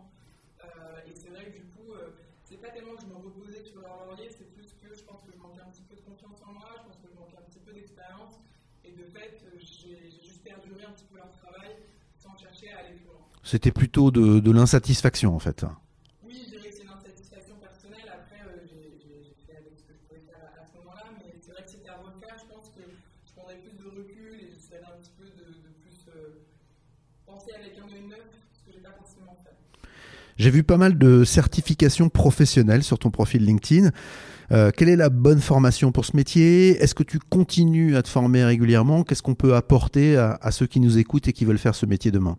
Euh, 0.63 1.07
et 1.07 1.13
c'est 1.15 1.29
vrai 1.29 1.45
que 1.51 1.57
du 1.57 1.65
coup, 1.75 1.93
euh, 1.93 2.15
c'est 2.43 2.61
pas 2.61 2.69
tellement 2.69 2.95
que 2.95 3.01
je 3.01 3.07
me 3.07 3.15
reposais 3.15 3.63
sur 3.63 3.81
leur 3.81 4.07
laurier, 4.07 4.29
c'est 4.31 4.47
plus 4.55 4.71
que 4.79 4.95
je 4.95 5.03
pense 5.03 5.21
que 5.21 5.31
je 5.31 5.37
manquais 5.37 5.59
un 5.59 5.69
petit 5.69 5.83
peu 5.83 5.95
de 5.95 6.01
confiance 6.01 6.39
en 6.47 6.53
moi, 6.53 6.71
je 6.79 6.83
pense 6.87 6.97
que 6.97 7.07
je 7.11 7.19
manquais 7.19 7.37
un 7.37 7.45
petit 7.49 7.59
peu 7.59 7.73
d'expérience. 7.73 8.39
Et 8.85 8.91
de 8.91 9.03
fait, 9.03 9.43
euh, 9.43 9.59
j'ai 9.59 10.09
j'ai 10.09 10.23
juste 10.23 10.43
perduré 10.43 10.85
un 10.85 10.91
petit 10.91 11.05
peu 11.11 11.17
leur 11.17 11.31
travail 11.31 11.75
sans 12.17 12.37
chercher 12.37 12.71
à 12.71 12.79
aller 12.79 12.95
plus 12.95 13.05
loin. 13.05 13.19
C'était 13.47 13.71
plutôt 13.71 14.11
de, 14.11 14.39
de 14.41 14.51
l'insatisfaction 14.51 15.33
en 15.33 15.39
fait. 15.39 15.63
Oui, 16.25 16.35
je 16.43 16.49
dirais 16.51 16.67
que 16.69 16.75
c'est 16.75 16.83
une 16.83 16.91
insatisfaction 16.91 17.55
personnelle. 17.63 18.11
Après, 18.11 18.43
euh, 18.43 18.67
j'ai 18.67 19.31
fait 19.47 19.55
avec 19.55 19.71
ce 19.79 19.83
que 19.87 19.93
je 19.95 20.03
pouvais 20.03 20.19
faire 20.27 20.43
à, 20.51 20.63
à 20.63 20.65
ce 20.67 20.75
moment-là, 20.77 21.07
mais 21.15 21.31
c'est 21.39 21.53
vrai 21.55 21.63
que 21.63 21.71
c'était 21.71 21.87
à 21.87 21.95
refaire. 21.95 22.35
Je 22.43 22.47
pense 22.53 22.67
que 22.75 22.83
je 22.83 23.31
prendrais 23.31 23.55
plus 23.63 23.71
de 23.79 23.87
recul 23.87 24.35
et 24.43 24.51
j'essaierais 24.51 24.91
un 24.91 24.99
petit 24.99 25.15
peu 25.15 25.23
de, 25.31 25.47
de 25.63 25.71
plus 25.79 25.95
euh, 26.11 26.43
penser 27.25 27.51
avec 27.55 27.71
un 27.79 27.87
œil 27.87 28.03
neuf, 28.11 28.27
ce 28.51 28.67
que 28.67 28.75
j'ai 28.75 28.83
pas 28.83 28.91
forcément 28.99 29.39
fait. 29.47 29.55
J'ai 30.35 30.51
vu 30.51 30.63
pas 30.63 30.75
mal 30.77 30.97
de 30.97 31.23
certifications 31.23 32.09
professionnelles 32.09 32.83
sur 32.83 32.99
ton 32.99 33.11
profil 33.11 33.45
LinkedIn. 33.45 33.91
Euh, 34.51 34.71
quelle 34.75 34.89
est 34.89 34.99
la 34.99 35.07
bonne 35.09 35.39
formation 35.39 35.93
pour 35.93 36.03
ce 36.03 36.17
métier? 36.19 36.75
Est-ce 36.83 36.95
que 36.95 37.03
tu 37.03 37.19
continues 37.19 37.95
à 37.95 38.03
te 38.03 38.09
former 38.09 38.43
régulièrement? 38.43 39.03
Qu'est-ce 39.07 39.23
qu'on 39.23 39.35
peut 39.35 39.55
apporter 39.55 40.17
à, 40.17 40.37
à 40.41 40.51
ceux 40.51 40.67
qui 40.67 40.81
nous 40.81 40.97
écoutent 40.97 41.29
et 41.29 41.33
qui 41.33 41.45
veulent 41.45 41.57
faire 41.57 41.75
ce 41.75 41.85
métier 41.85 42.11
demain 42.11 42.37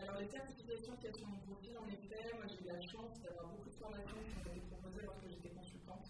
Alors, 0.00 0.16
les 0.16 0.30
certifications 0.32 0.96
qu'il 0.96 1.10
y 1.10 1.12
a 1.12 1.16
sur 1.18 1.28
mon 1.28 1.36
profil, 1.44 1.76
en 1.76 1.84
effet, 1.92 2.32
moi 2.40 2.48
j'ai 2.48 2.64
eu 2.64 2.72
la 2.72 2.80
chance 2.80 3.20
d'avoir 3.20 3.52
beaucoup 3.52 3.68
de 3.68 3.76
formations 3.76 4.16
qui 4.16 4.32
m'ont 4.32 4.48
été 4.48 4.64
proposées 4.72 5.04
lorsque 5.04 5.28
j'étais 5.28 5.52
consultante. 5.52 6.08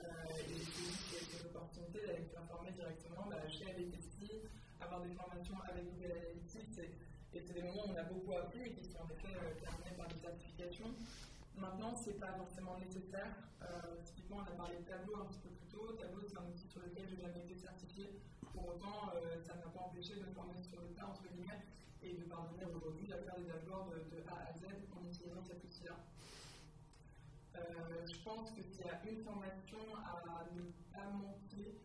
Euh, 0.00 0.40
et 0.40 0.56
j'ai 0.56 0.88
eu 0.88 1.24
cette 1.28 1.44
opportunité 1.52 2.00
d'aller 2.00 2.24
me 2.24 2.30
faire 2.32 2.48
former 2.48 2.72
directement 2.72 3.28
bah, 3.28 3.44
chez 3.52 3.68
ABTC, 3.68 4.48
avoir 4.80 5.04
des 5.04 5.12
formations 5.12 5.60
avec 5.68 5.84
Google 5.84 6.16
Analytics. 6.16 6.80
Et, 6.80 7.36
et 7.36 7.40
c'est 7.44 7.52
des 7.60 7.64
moments 7.68 7.84
où 7.84 7.92
on 7.92 7.98
a 8.00 8.08
beaucoup 8.08 8.32
appris 8.40 8.64
et 8.64 8.72
qui 8.72 8.88
sont 8.88 9.04
en 9.04 9.08
effet 9.12 9.36
euh, 9.36 9.52
terminés 9.60 9.92
par 10.00 10.08
des 10.08 10.16
certifications. 10.16 10.96
Maintenant, 11.60 11.92
ce 11.92 12.08
n'est 12.08 12.16
pas 12.16 12.32
Euh, 13.16 13.96
typiquement, 14.04 14.38
on 14.42 14.52
a 14.52 14.56
parlé 14.56 14.76
de 14.76 14.84
Tableau 14.84 15.16
un 15.16 15.26
petit 15.26 15.38
peu 15.40 15.50
plus 15.50 15.66
tôt. 15.68 15.92
Tableau, 15.92 16.22
c'est 16.26 16.38
un 16.38 16.46
outil 16.46 16.68
sur 16.68 16.80
lequel 16.82 17.08
je 17.08 17.14
n'ai 17.14 17.22
jamais 17.22 17.40
été 17.40 17.54
certifié. 17.56 18.20
Pour 18.52 18.68
autant, 18.68 19.10
euh, 19.14 19.40
ça 19.42 19.54
ne 19.54 19.64
m'a 19.64 19.70
pas 19.70 19.80
empêché 19.80 20.14
de 20.16 20.26
me 20.26 20.32
former 20.32 20.60
sur 20.62 20.80
le 20.80 20.88
tas, 20.94 21.06
entre 21.06 21.22
guillemets, 21.28 21.62
et 22.02 22.14
de 22.14 22.24
parvenir 22.24 22.68
aujourd'hui 22.74 23.12
à 23.12 23.18
faire 23.18 23.36
des 23.36 23.44
dashboards 23.44 23.88
de, 23.90 23.98
de 24.16 24.22
A 24.28 24.50
à 24.50 24.52
Z 24.52 24.66
en 24.94 25.04
utilisant 25.04 25.42
cet 25.42 25.62
outil-là. 25.64 25.96
Euh, 27.56 28.06
je 28.06 28.16
pense 28.24 28.50
que 28.50 28.62
s'il 28.62 28.84
y 28.84 28.90
a 28.90 29.00
une 29.08 29.22
formation 29.22 29.78
à 30.04 30.44
ne 30.52 30.62
pas 30.92 31.08
manquer, 31.10 31.80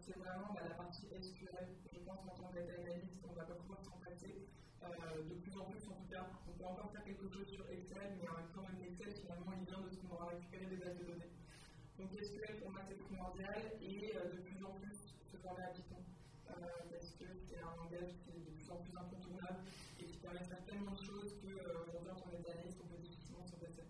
c'est 0.00 0.16
vraiment 0.18 0.52
bah, 0.54 0.60
la 0.68 0.74
partie 0.74 1.06
SQL. 1.06 1.68
Je 1.92 1.98
pense 2.00 2.20
qu'en 2.20 2.34
tant 2.34 2.48
que 2.48 2.58
data 2.58 2.90
on 3.28 3.32
va 3.32 3.44
pas 3.44 3.54
pouvoir 3.54 3.82
s'en 3.82 3.98
passer. 4.04 4.46
Euh, 4.82 5.22
de 5.28 5.34
plus 5.42 5.54
en 5.58 5.64
plus, 5.70 5.82
en 5.88 5.96
tout 5.98 6.08
cas, 6.10 6.24
on 6.48 6.52
peut 6.56 6.64
encore 6.64 6.90
faire 6.92 7.04
quelque 7.04 7.28
chose 7.28 7.48
sur 7.48 7.64
Excel, 7.70 8.16
mais 8.20 8.28
en 8.28 8.36
même 8.38 8.50
temps, 8.54 8.64
même 8.66 8.82
Excel, 8.86 9.12
finalement, 9.14 9.52
il 9.58 9.64
vient 9.66 9.82
de 9.82 9.90
ce 9.90 9.96
qu'on 10.00 10.14
aura 10.14 10.26
récupéré 10.32 10.66
des 10.70 10.76
bases 10.76 10.98
de 10.98 11.04
données. 11.04 11.32
Donc 11.98 12.08
SQL, 12.14 12.62
pour 12.62 12.70
moi, 12.70 12.80
c'est 12.86 12.98
primordial 12.98 13.58
et 13.82 14.14
euh, 14.14 14.30
de 14.32 14.38
plus 14.46 14.60
en 14.64 14.72
plus 14.78 14.96
se 15.26 15.36
former 15.42 15.64
à 15.66 15.72
Python. 15.74 15.98
Euh, 16.50 16.54
parce 16.90 17.10
que 17.18 17.26
c'est 17.44 17.58
un 17.58 17.74
langage 17.76 18.14
qui 18.22 18.30
est 18.30 18.42
de 18.46 18.52
plus 18.54 18.68
en 18.70 18.78
plus 18.80 18.94
incontournable 18.96 19.60
et 20.00 20.04
qui 20.06 20.16
permet 20.18 20.38
de 20.40 20.46
faire 20.46 20.64
tellement 20.64 20.94
de 20.94 21.02
choses 21.04 21.34
qu'aujourd'hui, 21.42 22.10
en 22.10 22.22
tant 22.22 22.30
analyst, 22.30 22.78
on 22.78 22.86
peut 22.86 23.02
difficilement 23.02 23.44
s'en 23.44 23.58
passer. 23.58 23.82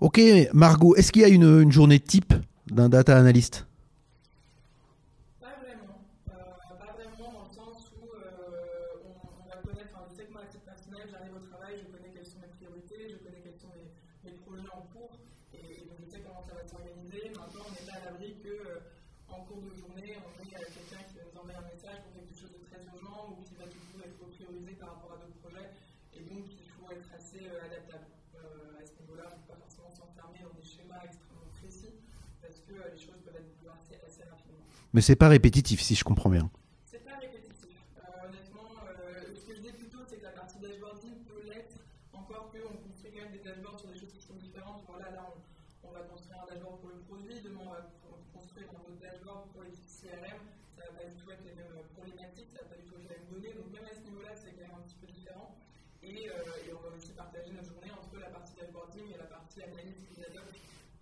Ok, 0.00 0.18
Margot, 0.52 0.94
est-ce 0.96 1.12
qu'il 1.12 1.22
y 1.22 1.24
a 1.24 1.28
une, 1.28 1.62
une 1.62 1.72
journée 1.72 2.00
type 2.00 2.34
d'un 2.66 2.88
data 2.88 3.16
analyst 3.16 3.64
Pas 5.40 5.54
vraiment. 5.62 6.02
Euh, 6.28 6.34
pas 6.78 6.92
vraiment 6.94 7.32
dans 7.32 7.46
le 7.48 7.54
sens 7.54 7.90
où 7.96 8.04
euh, 8.14 9.02
on, 9.06 9.14
on 9.42 9.48
va 9.48 9.56
connaître, 9.62 9.90
enfin, 9.94 10.06
je 10.10 10.16
sais 10.16 10.24
que 10.26 10.32
moi, 10.32 10.42
à 10.42 10.46
titre 10.46 10.64
personnel, 10.64 11.08
j'arrive 11.10 11.34
au 11.34 11.40
travail, 11.46 11.78
je 11.82 11.86
connais 11.90 12.10
quelles 12.14 12.26
sont 12.26 12.38
mes 12.42 12.52
priorités, 12.58 13.08
je 13.10 13.16
connais 13.24 13.40
quels 13.42 13.58
sont 13.58 13.72
mes, 13.74 13.90
mes 14.30 14.36
projets 14.38 14.68
en 14.70 14.82
cours, 14.92 15.18
et, 15.54 15.82
et 15.82 15.84
donc 15.88 15.98
je 16.04 16.06
sais 16.10 16.20
comment 16.22 16.42
ça 16.46 16.54
va 16.54 16.62
s'organiser. 16.66 17.30
Maintenant, 17.34 17.64
on 17.66 17.72
n'est 17.74 17.86
pas 17.88 17.98
à 17.98 18.04
l'abri 18.12 18.36
que, 18.38 18.54
euh, 18.54 18.86
en 19.28 19.42
cours 19.44 19.62
de 19.66 19.72
journée, 19.74 20.14
on 20.20 20.30
ait 20.38 20.54
euh, 20.54 20.68
quelqu'un 20.70 21.02
qui 21.10 21.16
va 21.18 21.24
nous 21.26 21.36
envoyer 21.40 21.58
un 21.58 21.66
message 21.68 21.98
pour 22.06 22.12
quelque 22.14 22.36
chose 22.38 22.52
de 22.54 22.60
très 22.70 22.80
urgent 22.86 23.34
ou 23.34 23.42
qui 23.42 23.54
va 23.58 23.66
du 23.66 23.80
coup 23.90 23.98
être 24.04 24.20
priorisé 24.30 24.72
par 24.78 24.94
rapport 24.94 25.16
à 25.16 25.26
d'autres 25.26 25.40
projets, 25.42 25.74
et 26.14 26.22
donc 26.28 26.44
il 26.46 26.68
faut 26.78 26.86
être 26.92 27.08
assez 27.16 27.42
euh, 27.50 27.66
adaptable. 27.66 28.06
Euh, 28.38 28.78
à 28.80 28.84
ce 28.86 28.94
niveau-là, 29.02 29.26
on 29.26 29.34
ne 29.34 29.42
peut 29.42 29.50
pas 29.50 29.60
forcément 29.66 29.90
s'enfermer 29.90 30.38
dans 30.46 30.54
des 30.54 30.62
schémas 30.62 31.02
extrêmement 31.04 31.50
précis, 31.58 31.90
parce 32.40 32.60
que 32.62 32.72
euh, 32.72 32.94
les 32.94 33.00
choses 33.00 33.18
peuvent 33.26 33.34
être 33.36 33.50
bouleversées 33.58 33.98
assez 34.06 34.22
rapidement. 34.30 34.62
Mais 34.92 35.00
c'est 35.02 35.16
pas 35.16 35.28
répétitif, 35.28 35.80
si 35.80 35.94
je 35.94 36.04
comprends 36.04 36.30
bien. 36.30 36.50
C'est 36.86 37.04
pas 37.04 37.16
répétitif. 37.20 37.76
Euh, 38.00 38.28
honnêtement, 38.28 38.72
euh, 38.88 39.34
ce 39.36 39.44
que 39.44 39.54
je 39.54 39.60
dis 39.60 39.72
plutôt, 39.72 40.00
c'est 40.08 40.16
que 40.16 40.24
la 40.24 40.32
partie 40.32 40.58
dashboarding 40.58 41.24
peut 41.28 41.44
l'être, 41.44 41.76
encore 42.12 42.48
qu'on 42.48 42.76
construit 42.88 43.12
quand 43.12 43.28
même 43.28 43.32
des 43.32 43.44
dashboards 43.44 43.80
sur 43.80 43.88
des 43.92 43.98
choses 44.00 44.12
qui 44.12 44.24
sont 44.24 44.34
différentes. 44.40 44.82
Voilà, 44.88 45.10
là, 45.10 45.28
on, 45.84 45.92
va 45.92 46.00
construire 46.08 46.40
un 46.40 46.48
dashboard 46.48 46.80
pour 46.80 46.88
le 46.88 47.00
produit, 47.04 47.36
demain, 47.44 47.68
on 47.68 47.72
va 47.76 47.84
construire 48.32 48.68
un 48.72 48.80
autre 48.80 49.00
dashboard 49.00 49.52
pour 49.52 49.62
l'équipe 49.62 49.84
CRM, 49.84 50.40
ça 50.72 50.88
va 50.88 50.92
pas 50.96 51.04
du 51.04 51.16
tout 51.20 51.30
être 51.30 51.44
les 51.44 51.52
mêmes 51.52 51.76
problématiques, 51.92 52.48
ça 52.56 52.64
va 52.64 52.72
pas 52.72 52.80
du 52.80 52.88
tout 52.88 52.96
être 52.96 53.04
les 53.04 53.12
mêmes 53.12 53.28
données. 53.28 53.52
Donc 53.60 53.68
même 53.68 53.84
à 53.84 53.92
ce 53.92 54.00
niveau-là, 54.08 54.32
c'est 54.32 54.56
quand 54.56 54.64
même 54.64 54.78
un 54.80 54.84
petit 54.88 54.96
peu 54.96 55.08
différent. 55.12 55.52
Et, 56.00 56.32
euh, 56.32 56.72
on 56.72 56.80
va 56.80 56.96
aussi 56.96 57.12
partager 57.12 57.52
notre 57.52 57.68
journée 57.68 57.92
entre 57.92 58.16
la 58.16 58.32
partie 58.32 58.56
reporting 58.56 59.04
et 59.12 59.18
la 59.18 59.28
partie 59.28 59.60
analyse 59.60 60.00
utilisateur. 60.00 60.48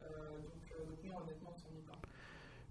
Euh, 0.02 0.42
donc, 0.42 0.62
euh, 0.74 0.90
donc 0.90 1.22
honnêtement, 1.22 1.54
on 1.54 1.58
s'ennuie 1.58 1.86
pas. 1.86 2.00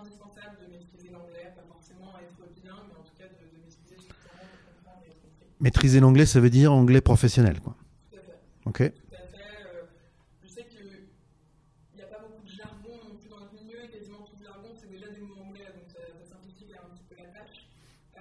indispensable 0.00 0.56
de 0.62 0.66
maîtriser 0.72 1.10
l'anglais, 1.10 1.52
pas 1.54 1.64
forcément 1.68 2.12
être 2.18 2.48
bilingue, 2.54 2.88
mais 2.88 2.98
en 2.98 3.02
tout 3.02 3.14
cas 3.18 3.28
de, 3.28 3.34
de 3.56 3.58
maîtriser 3.62 3.96
suffisamment 3.96 4.46
pour 4.48 4.74
comprendre 4.74 5.02
et 5.06 5.10
être 5.10 5.20
compris. 5.20 5.46
Maîtriser 5.60 6.00
l'anglais, 6.00 6.26
ça 6.26 6.40
veut 6.40 6.50
dire 6.50 6.72
anglais 6.72 7.00
professionnel, 7.00 7.60
quoi. 7.60 7.76
Tout 8.10 8.16
à 8.16 8.22
fait. 8.22 8.38
Ok. 8.66 8.78
Tout 8.78 9.14
à 9.14 9.26
fait. 9.28 9.36
Euh, 9.36 9.84
je 10.42 10.48
sais 10.48 10.64
qu'il 10.66 10.88
n'y 11.94 12.02
a 12.02 12.06
pas 12.06 12.20
beaucoup 12.20 12.42
de 12.42 12.48
jargon 12.48 12.96
non 13.08 13.16
plus 13.16 13.28
dans 13.28 13.40
notre 13.40 13.54
milieu, 13.54 13.84
et 13.84 13.88
quasiment 13.88 14.22
tout 14.22 14.36
le 14.38 14.44
jargon, 14.44 14.70
c'est 14.74 14.90
déjà 14.90 15.08
des 15.08 15.20
mots 15.20 15.40
anglais, 15.44 15.68
donc 15.76 15.86
ça, 15.88 16.00
ça 16.18 16.24
simplifie 16.34 16.64
quand 16.66 16.80
même 16.80 16.90
un 16.92 16.94
petit 16.96 17.04
peu 17.04 17.16
la 17.16 17.28
tâche. 17.28 17.68
Euh, 18.16 18.20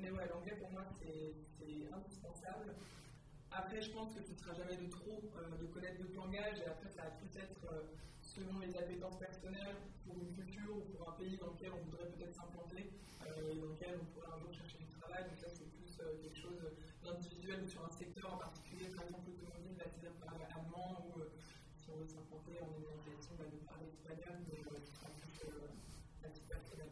mais 0.00 0.10
ouais, 0.10 0.26
l'anglais 0.28 0.56
pour 0.58 0.70
moi, 0.70 0.84
c'est 0.98 1.34
indispensable. 1.94 2.74
Après, 3.50 3.80
je 3.80 3.90
pense 3.90 4.14
que 4.14 4.20
tu 4.20 4.32
ne 4.32 4.38
seras 4.38 4.54
jamais 4.54 4.76
de 4.76 4.90
trop 4.90 5.22
euh, 5.36 5.56
de 5.60 5.66
connaître 5.66 5.98
d'autres 5.98 6.14
langages, 6.16 6.58
et 6.58 6.66
après, 6.66 6.90
ça 6.90 7.02
va 7.02 7.10
tout 7.18 7.30
être 7.38 7.62
euh, 7.72 7.86
appétences 8.98 9.18
personnelles 9.18 9.78
pour 10.04 10.18
une 10.18 10.34
culture 10.34 10.74
ou 10.74 10.82
pour 10.90 11.08
un 11.10 11.12
pays 11.12 11.38
dans 11.38 11.54
lequel 11.54 11.70
on 11.70 11.82
voudrait 11.86 12.10
peut-être 12.10 12.34
s'implanter 12.34 12.90
euh, 13.22 13.52
et 13.52 13.54
dans 13.54 13.70
lequel 13.70 13.94
on 14.02 14.06
pourrait 14.10 14.34
un 14.34 14.40
jour 14.42 14.50
chercher 14.50 14.78
du 14.82 14.90
travail. 14.98 15.22
Donc 15.22 15.38
là, 15.38 15.48
c'est 15.54 15.70
plus 15.70 15.94
euh, 16.02 16.18
quelque 16.18 16.34
chose 16.34 16.58
d'individuel 17.04 17.62
ou 17.62 17.68
sur 17.68 17.86
un 17.86 17.94
secteur 17.94 18.34
en 18.34 18.38
particulier. 18.38 18.90
Par 18.90 19.06
exemple, 19.06 19.30
l'automobile 19.30 19.78
parler 20.18 20.44
allemand 20.50 21.06
ou 21.06 21.20
euh, 21.20 21.30
si 21.78 21.90
on 21.94 22.02
veut 22.02 22.10
s'implanter 22.10 22.58
en 22.58 22.74
éducation, 22.74 23.38
on 23.38 23.42
va 23.42 23.46
nous 23.46 23.62
parler 23.70 23.86
espagnol, 23.86 24.34
euh, 24.34 24.82
ce 24.82 24.90
sera 24.90 25.10
plus 25.14 25.46
euh, 25.46 26.26
à 26.26 26.28
titre 26.34 26.48
personnel. 26.50 26.90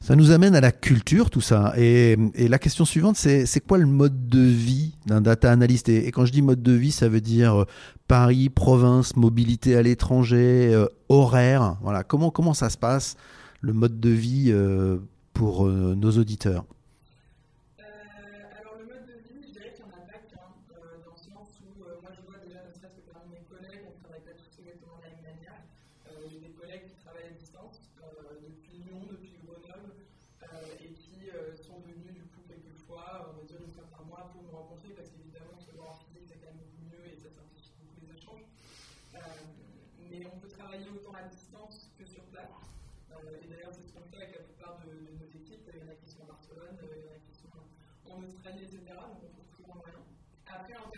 Ça 0.00 0.16
nous 0.16 0.30
amène 0.30 0.54
à 0.54 0.60
la 0.62 0.72
culture, 0.72 1.28
tout 1.28 1.42
ça. 1.42 1.74
Et, 1.76 2.16
la 2.36 2.58
question 2.58 2.84
suivante, 2.84 3.16
c'est 3.16 3.60
quoi 3.66 3.76
le 3.78 3.86
mode 3.86 4.28
de 4.28 4.40
vie 4.40 4.94
d'un 5.06 5.20
data 5.20 5.52
analyst? 5.52 5.88
Et, 5.88 6.10
quand 6.10 6.24
je 6.24 6.32
dis 6.32 6.40
mode 6.42 6.62
de 6.62 6.72
vie, 6.72 6.90
ça 6.90 7.08
veut 7.08 7.20
dire 7.20 7.62
euh, 7.62 7.64
Paris, 8.08 8.48
province, 8.48 9.14
mobilité 9.16 9.76
à 9.76 9.82
l'étranger, 9.82 10.70
euh, 10.74 10.86
horaire. 11.08 11.76
Comment, 12.08 12.54
ça 12.54 12.70
se 12.70 12.78
passe, 12.78 13.16
le 13.60 13.72
mode 13.74 14.00
de 14.00 14.10
vie 14.10 14.46
euh, 14.50 14.98
pour 15.34 15.66
nos 15.66 16.10
auditeurs 16.18 16.64
Euh, 17.78 17.84
alors 18.60 18.76
le 18.80 18.86
mode 18.86 19.06
de 19.06 19.16
vie, 19.24 19.40
je 19.46 19.52
dirais 19.52 19.72
qu'il 19.76 19.84
n'y 19.84 19.92
en 19.92 19.96
a 19.96 20.04
pas 20.08 20.20
qu'un, 20.28 20.48
euh, 20.74 21.00
dans 21.04 21.12
le 21.12 21.20
sens 21.20 21.48
où 21.64 21.82
euh, 21.84 22.00
moi 22.02 22.10
je 22.16 22.22
vois 22.28 22.40
déjà, 22.44 22.60
ne 22.66 22.72
serait-ce 22.72 22.96
que 23.00 23.04
parmi 23.12 23.32
mes 23.36 23.44
collègues, 23.48 23.84
on 23.88 23.92
ne 23.96 24.00
travaille 24.04 24.24
pas 24.24 24.36
tous 24.36 24.52
exactement 24.60 24.96
de 25.00 25.04
la 25.08 25.12
même 25.16 25.24
manière. 25.24 25.60
Euh, 26.08 26.28
J'ai 26.28 26.40
des 26.44 26.52
collègues 26.56 26.86
qui 26.92 26.96
travaillent 27.00 27.32
à 27.32 27.36
distance 27.40 27.78
euh, 28.04 28.36
depuis 28.44 28.84
Lyon, 28.84 29.00
depuis 29.08 29.36
Grenoble, 29.44 29.92
euh, 29.96 30.82
et 30.84 30.90
qui 30.92 31.30
euh, 31.32 31.56
sont 31.56 31.80
venus 31.88 32.12
du 32.12 32.24
coup 32.32 32.42
quelquefois, 32.44 33.32
on 33.32 33.40
va 33.40 33.44
dire 33.48 33.60
une 33.64 33.72
fois 33.72 33.88
par 33.88 34.04
mois, 34.04 34.28
pour 34.34 34.44
me 34.44 34.52
rencontrer, 34.52 34.92
parce 34.92 35.08
qu'évidemment 35.14 35.56
se 35.56 35.72
voir 35.72 35.94
en 35.94 35.96
physique 36.04 36.26
c'est 36.28 36.36
quand 36.42 36.52
même 36.52 36.60
beaucoup 36.60 36.84
mieux 36.84 37.04
et 37.08 37.16
ça 37.16 37.32
simplifie 37.32 37.72
beaucoup 37.80 38.00
les 38.04 38.12
échanges. 38.12 38.44
Euh, 39.16 39.20
mais 40.10 40.20
on 40.28 40.36
peut 40.42 40.52
travailler 40.52 40.90
autant 40.92 41.16
à 41.16 41.24
distance 41.32 41.88
que 41.96 42.04
sur 42.04 42.22
place. 42.34 42.50
Euh, 43.10 43.42
et 43.42 43.46
d'ailleurs, 43.50 43.74
c'est 43.74 43.86
ce 43.86 43.92
qu'on 43.92 44.06
fait 44.10 44.22
avec 44.22 44.32
la 44.38 44.42
plupart 44.46 44.78
de, 44.86 44.90
de 44.90 45.12
nos 45.18 45.28
équipes. 45.28 45.66
Il 45.70 45.80
y 45.80 45.84
en 45.84 45.90
a 45.92 45.96
qui 45.98 46.08
sont 46.10 46.22
à 46.24 46.30
Barcelone, 46.34 46.78
euh, 46.82 46.94
il 46.98 47.04
y 47.04 47.08
en 47.10 47.14
a 47.14 47.20
qui 47.26 47.34
sont 47.34 47.50
en 48.10 48.18
Australie, 48.22 48.64
etc. 48.66 48.80
Donc 48.96 49.22
on 49.22 49.30
trouve 49.30 49.50
toujours 49.54 49.70
un 49.74 49.78
moyen. 49.82 50.00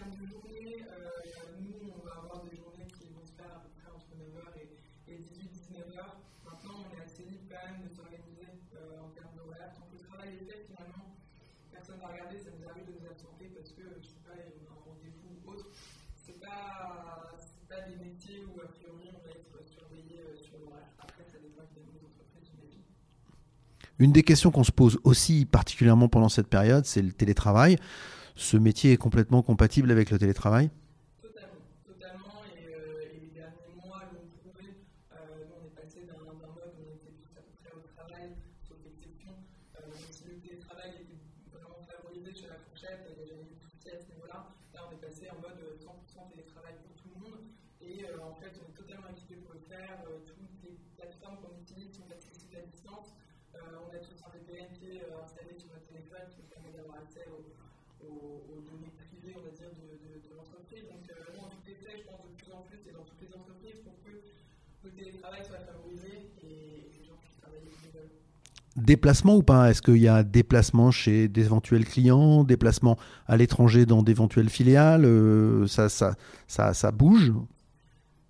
Termes 0.03 0.19
de 0.19 0.27
journée, 0.27 0.83
euh, 0.83 1.63
nous, 1.63 1.95
on 1.95 2.03
va 2.03 2.19
avoir 2.19 2.43
des 2.43 2.59
journées 2.59 2.91
qui 2.91 3.07
vont 3.15 3.23
se 3.23 3.39
faire 3.39 3.55
à 3.55 3.63
peu 3.63 3.71
près 3.79 3.87
entre 3.87 4.11
9h 4.19 4.51
et, 4.59 5.15
et 5.15 5.23
18-19h. 5.23 6.19
Maintenant, 6.43 6.75
on 6.83 6.91
est 6.91 7.07
assez 7.07 7.23
libre 7.23 7.47
quand 7.47 7.63
même 7.71 7.87
de 7.87 7.91
s'organiser 7.95 8.51
euh, 8.75 8.99
en 8.99 9.15
termes 9.15 9.31
d'horaire. 9.39 9.71
Tant 9.79 9.87
le 9.95 10.03
travail 10.03 10.35
est 10.35 10.43
fait, 10.43 10.67
finalement, 10.67 11.15
personne 11.71 12.03
ne 12.03 12.03
va 12.03 12.11
regarder. 12.11 12.35
Ça 12.35 12.51
nous 12.51 12.67
arrive 12.67 12.83
de 12.91 12.99
nous 12.99 13.07
absenter 13.07 13.47
parce 13.55 13.71
que, 13.71 13.87
je 14.03 14.11
sais 14.11 14.23
pas, 14.27 14.35
on 14.43 14.67
a 14.67 14.75
un 14.75 14.83
rendez-vous 14.83 15.39
ou 15.39 15.55
autre. 15.55 15.71
C'est 16.19 16.39
pas, 16.43 17.31
c'est 17.39 17.67
pas 17.71 17.87
des 17.87 17.95
métiers 18.03 18.43
où, 18.43 18.59
a 18.59 18.67
priori, 18.75 19.07
on 19.07 19.23
va 19.23 19.31
être 19.39 19.55
surveillé 19.71 20.19
euh, 20.19 20.35
sur 20.35 20.59
l'horaire. 20.67 20.91
Après, 20.99 21.23
ça 21.31 21.39
dépend 21.39 21.63
évidemment 21.63 21.95
des 21.95 22.03
entreprises, 22.03 22.51
j'imagine. 22.51 22.83
Une 24.03 24.11
des 24.11 24.27
questions 24.27 24.51
qu'on 24.51 24.67
se 24.67 24.75
pose 24.75 24.99
aussi 25.07 25.47
particulièrement 25.47 26.11
pendant 26.11 26.27
cette 26.27 26.51
période, 26.51 26.91
c'est 26.91 27.07
le 27.07 27.15
télétravail. 27.15 27.79
Ce 28.35 28.57
métier 28.57 28.93
est 28.93 28.97
complètement 28.97 29.43
compatible 29.43 29.91
avec 29.91 30.11
le 30.11 30.19
télétravail 30.19 30.71
Totalement, 31.21 31.61
totalement. 31.87 32.43
Et, 32.57 32.75
euh, 32.75 33.03
et 33.03 33.21
les 33.21 33.31
derniers 33.33 33.75
mois 33.85 34.03
l'ont 34.13 34.27
prouvé. 34.41 34.73
Euh, 35.13 35.17
nous, 35.47 35.55
on 35.61 35.67
est 35.67 35.75
passé 35.77 36.03
d'un 36.09 36.17
d'un 36.17 36.49
mode 36.53 36.75
où 36.81 36.83
on 36.91 36.95
était 36.97 37.13
tous 37.21 37.31
à 37.37 37.43
peu 37.45 37.53
près 37.61 37.73
au 37.77 37.83
travail, 37.95 38.33
sauf 38.67 38.79
exception. 38.89 39.33
Euh, 39.77 39.87
même 39.87 40.11
si 40.11 40.25
le 40.25 40.37
télétravail 40.41 40.91
était 41.05 41.21
vraiment 41.53 41.81
favorisé 41.85 42.33
chez 42.35 42.49
la 42.49 42.57
fourchette, 42.67 43.05
il 43.13 43.21
n'y 43.21 43.23
a 43.23 43.27
jamais 43.37 43.47
eu 43.53 43.55
de 43.55 43.63
souci 43.69 43.89
à 43.93 43.99
ce 44.01 44.09
niveau-là. 44.17 44.49
Là, 44.75 44.81
on 44.89 44.93
est 44.97 45.03
passé 45.05 45.29
en 45.31 45.39
mode 45.41 45.61
100% 45.79 46.33
télétravail 46.33 46.75
pour 46.83 46.93
tout 46.97 47.09
le 47.13 47.19
monde. 47.21 47.45
Et 47.85 48.09
euh, 48.09 48.17
en 48.25 48.35
fait, 48.41 48.53
on 48.59 48.67
est 48.73 48.77
totalement 48.81 49.13
équipé 49.13 49.37
pour 49.45 49.53
le 49.55 49.63
faire. 49.69 50.01
Euh, 50.09 50.25
toutes 50.25 50.57
les 50.65 50.75
plateformes 50.97 51.37
qu'on 51.45 51.55
utilise 51.61 51.93
sont 51.93 52.09
accessibles 52.09 52.57
à 52.57 52.65
distance. 52.65 53.13
Euh, 53.55 53.61
on 53.85 53.93
a 53.93 54.01
tous 54.01 54.17
un 54.25 54.31
VPN 54.33 54.73
qui 54.73 54.97
est 54.97 55.05
euh, 55.05 55.21
installé 55.21 55.53
sur 55.61 55.69
notre 55.69 55.85
téléphone 55.85 56.25
qui 56.33 56.41
nous 56.41 56.49
permet 56.49 56.73
d'avoir 56.73 57.05
accès 57.05 57.29
aux, 57.29 57.45
aux, 58.03 58.43
aux 58.49 58.61
données 58.65 58.91
privées, 58.97 59.35
on 59.37 59.45
va 59.45 59.52
euh. 59.63 59.69
Déplacement 68.77 69.37
ou 69.37 69.43
pas? 69.43 69.71
Est-ce 69.71 69.83
qu'il 69.83 69.99
y 69.99 70.09
a 70.09 70.23
déplacement 70.23 70.91
chez 70.91 71.29
d'éventuels 71.29 71.85
clients, 71.85 72.43
déplacement 72.43 72.97
à 73.27 73.37
l'étranger 73.37 73.85
dans 73.85 74.03
d'éventuelles 74.03 74.49
filiales? 74.49 75.05
Euh, 75.05 75.67
ça, 75.67 75.89
ça, 75.91 76.15
ça, 76.49 76.73
ça 76.73 76.91
bouge 76.91 77.33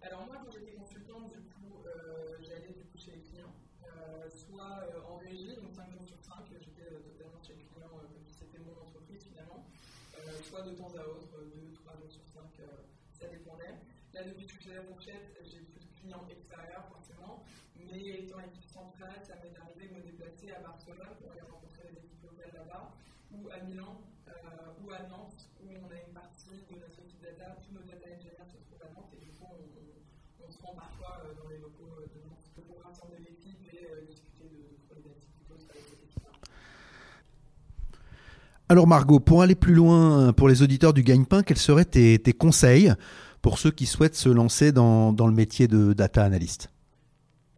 Alors 0.03 0.27
moi, 0.27 0.37
quand 0.45 0.51
j'étais 0.53 0.75
consultante, 0.75 1.31
du 1.31 1.39
coup, 1.47 1.87
euh, 1.87 2.35
j'allais 2.43 2.75
du 2.75 2.83
coup 2.91 2.99
chez 2.99 3.13
les 3.13 3.23
clients, 3.23 3.55
euh, 3.87 4.27
soit 4.35 4.83
euh, 4.83 5.11
en 5.15 5.23
régie, 5.23 5.55
donc 5.55 5.71
5 5.79 5.87
jours 5.95 6.07
sur 6.11 6.19
5, 6.19 6.43
j'étais 6.59 6.91
euh, 6.91 7.07
totalement 7.07 7.39
chez 7.47 7.55
le 7.55 7.63
client, 7.71 7.95
euh, 7.95 8.11
comme 8.11 8.27
si 8.27 8.35
c'était 8.35 8.59
mon 8.67 8.75
entreprise 8.83 9.23
finalement, 9.31 9.63
euh, 10.19 10.43
soit 10.43 10.67
de 10.67 10.75
temps 10.75 10.91
à 10.99 11.07
autre, 11.07 11.31
2-3 11.39 12.03
jours 12.03 12.11
sur 12.11 12.27
5, 12.35 12.43
euh, 12.67 12.83
ça 13.15 13.31
dépendait. 13.31 13.79
Là, 14.11 14.27
depuis 14.27 14.51
que 14.51 14.59
je 14.59 14.59
suis 14.59 14.75
à 14.75 14.83
la 14.83 14.91
fourchette, 14.91 15.39
j'ai 15.47 15.63
plus 15.71 15.87
de 15.87 15.95
clients 16.03 16.27
extérieurs 16.27 16.91
forcément, 16.91 17.47
mais 17.79 18.27
étant 18.27 18.43
équipe 18.43 18.67
centrale, 18.69 19.23
ça 19.23 19.39
m'est 19.41 19.55
arrivé 19.57 19.89
de 19.89 19.95
me 19.97 20.03
déplacer 20.05 20.53
à 20.53 20.61
Barcelone 20.61 21.17
pour 21.21 21.33
aller 21.33 21.41
rencontrer 21.45 21.89
les 21.89 21.97
équipes 21.97 22.25
locales 22.25 22.53
là-bas, 22.55 22.93
ou 23.33 23.49
à 23.49 23.59
Milan, 23.65 24.01
euh, 24.29 24.85
ou 24.85 24.91
à 24.91 25.01
Nantes, 25.09 25.49
où 25.63 25.67
on 25.69 25.89
a 25.91 25.99
une 25.99 26.15
partie 26.15 26.57
de 26.69 26.75
notre 26.81 26.99
équipe 27.01 27.23
data, 27.23 27.57
tous 27.65 27.73
nos 27.75 27.85
data 27.85 28.07
engineers 28.13 28.49
se 28.49 28.59
trouvent 28.65 28.85
à 28.85 28.91
Nantes, 28.95 29.13
et 29.17 29.25
du 29.25 29.33
coup, 29.33 29.47
on, 29.49 30.51
se 30.51 30.59
rend 30.63 30.75
parfois 30.75 31.23
euh, 31.25 31.35
dans 31.41 31.49
les 31.49 31.59
locaux 31.59 31.93
euh, 31.99 32.07
de 32.13 32.19
Nantes 32.25 32.47
pour 32.69 32.83
rassembler 32.83 33.19
l'équipe 33.25 33.61
et 33.73 34.07
discuter 34.07 34.49
de, 34.49 34.59
de 34.61 34.77
problématiques 34.87 35.33
plutôt 35.39 35.55
avec 35.71 35.85
cette 35.89 36.03
équipe-là. 36.05 36.33
Alors 38.69 38.87
Margot, 38.87 39.21
pour 39.21 39.43
aller 39.43 39.55
plus 39.55 39.75
loin 39.75 40.33
pour 40.33 40.49
les 40.49 40.63
auditeurs 40.63 40.93
du 40.95 41.03
Gagne-Pain, 41.03 41.43
quels 41.43 41.59
seraient 41.59 41.85
tes, 41.85 42.19
tes, 42.19 42.33
conseils 42.33 42.93
pour 43.43 43.59
ceux 43.59 43.71
qui 43.71 43.87
souhaitent 43.87 44.15
se 44.17 44.29
lancer 44.29 44.73
dans, 44.73 45.13
dans 45.13 45.27
le 45.27 45.35
métier 45.35 45.69
de 45.69 45.93
data 45.93 46.25
analyst 46.25 46.71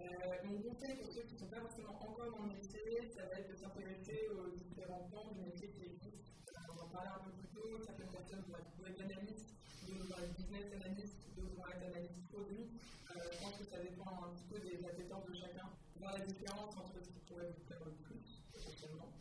Euh, 0.01 0.05
mon 0.49 0.59
conseil 0.59 0.97
pour 0.97 1.13
ceux 1.13 1.23
qui 1.23 1.35
ne 1.35 1.39
sont 1.39 1.53
pas 1.53 1.61
forcément 1.61 1.95
encore 2.01 2.33
dans 2.35 2.47
le 2.49 2.57
métier, 2.57 2.83
ça 3.15 3.23
va 3.31 3.39
être 3.39 3.51
de 3.53 3.57
s'intéresser 3.57 4.27
aux 4.33 4.51
différents 4.59 5.07
pans 5.13 5.29
du 5.37 5.45
métier 5.45 5.69
qui 5.71 5.85
existent. 5.87 6.33
Euh, 6.51 6.73
on 6.73 6.83
en 6.83 6.89
parlait 6.91 7.15
un 7.15 7.23
peu 7.23 7.31
plus 7.37 7.53
tôt, 7.55 7.69
certaines 7.85 8.11
personnes 8.11 8.43
vont 8.49 8.59
être 8.59 8.75
web 8.83 8.97
analystes, 8.99 9.53
d'autres 9.87 10.09
vont 10.09 10.19
être 10.19 10.35
business 10.35 10.67
analystes, 10.73 11.21
d'autres 11.37 11.55
vont 11.55 11.69
être 11.69 11.85
analystes 11.85 12.25
produits. 12.33 12.67
Euh, 13.13 13.23
je 13.23 13.39
pense 13.39 13.55
que 13.61 13.67
ça 13.71 13.79
dépend 13.79 14.09
un 14.25 14.33
petit 14.35 14.49
peu 14.51 14.59
des 14.65 14.83
appétences 14.89 15.29
de 15.31 15.37
chacun. 15.37 15.69
Voir 16.01 16.17
la 16.17 16.25
différence 16.25 16.75
entre 16.81 16.97
ce 16.99 17.13
qui 17.13 17.21
pourrait 17.29 17.53
vous 17.55 17.65
plaire 17.69 17.85
le 17.87 17.93
plus, 18.09 18.25
potentiellement. 18.51 19.13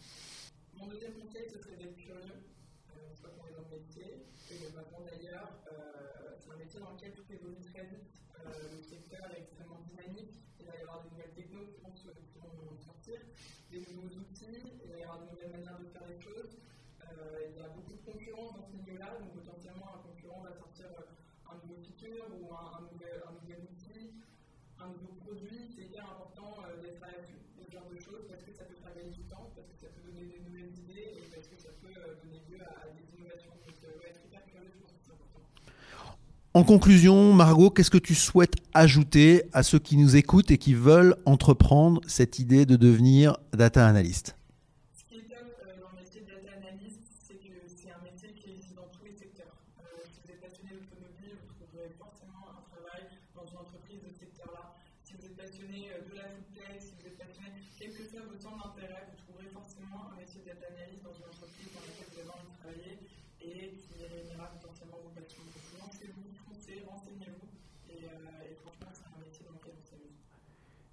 Mon 0.80 0.88
deuxième 0.88 1.16
conseil, 1.20 1.46
ce 1.52 1.60
serait 1.60 1.78
d'être 1.78 1.96
curieux, 2.00 2.40
euh, 2.92 3.12
une 3.12 3.18
fois 3.20 3.32
qu'on 3.36 3.48
est 3.48 3.56
dans 3.56 3.68
le 3.68 3.78
métier, 3.78 4.26
et 4.52 4.58
de 4.60 4.63
maintenant 4.74 5.02
d'ailleurs, 5.06 5.54
euh, 5.72 6.36
c'est 6.38 6.52
un 6.52 6.58
métier 6.58 6.80
dans 6.80 6.92
lequel 6.92 7.14
tout 7.14 7.26
évolue 7.32 7.62
très 7.62 7.86
vite. 7.86 8.20
le 8.44 8.82
secteur 8.82 9.24
est 9.32 9.40
extrêmement 9.40 9.80
dynamique. 9.88 10.34
Il 10.60 10.66
va 10.66 10.76
y 10.76 10.82
avoir 10.82 11.04
des 11.04 11.10
nouvelles 11.12 11.34
technos 11.34 11.66
qui 11.68 11.80
vont, 11.80 12.78
sortir, 12.78 13.20
des 13.70 13.80
nouveaux 13.80 14.16
outils, 14.18 14.60
il 14.84 14.92
va 14.92 14.98
y 14.98 15.04
avoir 15.04 15.20
de 15.22 15.30
nouvelles 15.30 15.52
manières 15.52 15.80
de 15.80 15.86
faire 15.88 16.06
les 16.08 16.20
choses. 16.20 16.58
il 17.04 17.56
y 17.56 17.64
a 17.64 17.70
beaucoup 17.70 17.94
de 17.94 18.02
concurrence 18.02 18.56
dans 18.56 18.66
ce 18.66 18.76
milieu-là, 18.76 19.18
donc 19.20 19.32
potentiellement 19.34 19.96
un 19.96 20.02
concurrent 20.02 20.42
va 20.42 20.54
sortir 20.54 20.88
un 21.48 21.56
nouveau 21.62 21.80
feature 21.82 22.26
ou 22.42 22.54
un 22.54 22.82
nouvel 22.82 23.60
outil, 23.70 23.83
En 36.56 36.64
conclusion, 36.64 37.34
Margot, 37.34 37.72
qu'est-ce 37.72 37.90
que 37.90 37.98
tu 37.98 38.14
souhaites 38.14 38.54
ajouter 38.76 39.42
à 39.54 39.64
ceux 39.64 39.80
qui 39.80 39.98
nous 39.98 40.16
écoutent 40.16 40.52
et 40.52 40.60
qui 40.60 40.76
veulent 40.76 41.16
entreprendre 41.26 42.00
cette 42.06 42.38
idée 42.38 42.68
de 42.68 42.76
devenir 42.76 43.38
data 43.54 43.88
analyst? 43.88 44.36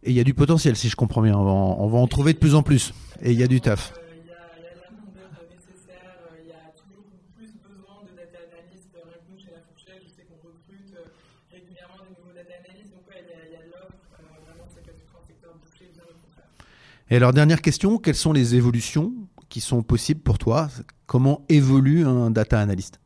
Et 0.03 0.11
il 0.11 0.17
y 0.17 0.21
a 0.21 0.25
du 0.25 0.33
potentiel, 0.33 0.77
si 0.77 0.89
je 0.89 0.97
comprends 0.97 1.21
bien. 1.21 1.37
On 1.37 1.89
va, 1.89 1.99
en 1.99 2.07
trouver 2.07 2.33
de 2.33 2.39
plus 2.39 2.55
en 2.55 2.63
plus. 2.63 2.95
Et 3.23 3.33
il 3.33 3.39
y 3.39 3.43
a 3.43 3.47
du 3.47 3.61
taf. 3.61 3.93
Et 17.13 17.17
alors, 17.17 17.33
dernière 17.33 17.61
question. 17.61 17.99
Quelles 17.99 18.15
sont 18.15 18.33
les 18.33 18.55
évolutions 18.55 19.13
qui 19.49 19.61
sont 19.61 19.83
possibles 19.83 20.21
pour 20.21 20.39
toi? 20.39 20.69
Comment 21.07 21.45
évolue 21.49 22.07
un 22.07 22.31
data 22.31 22.61
analyst 22.61 23.01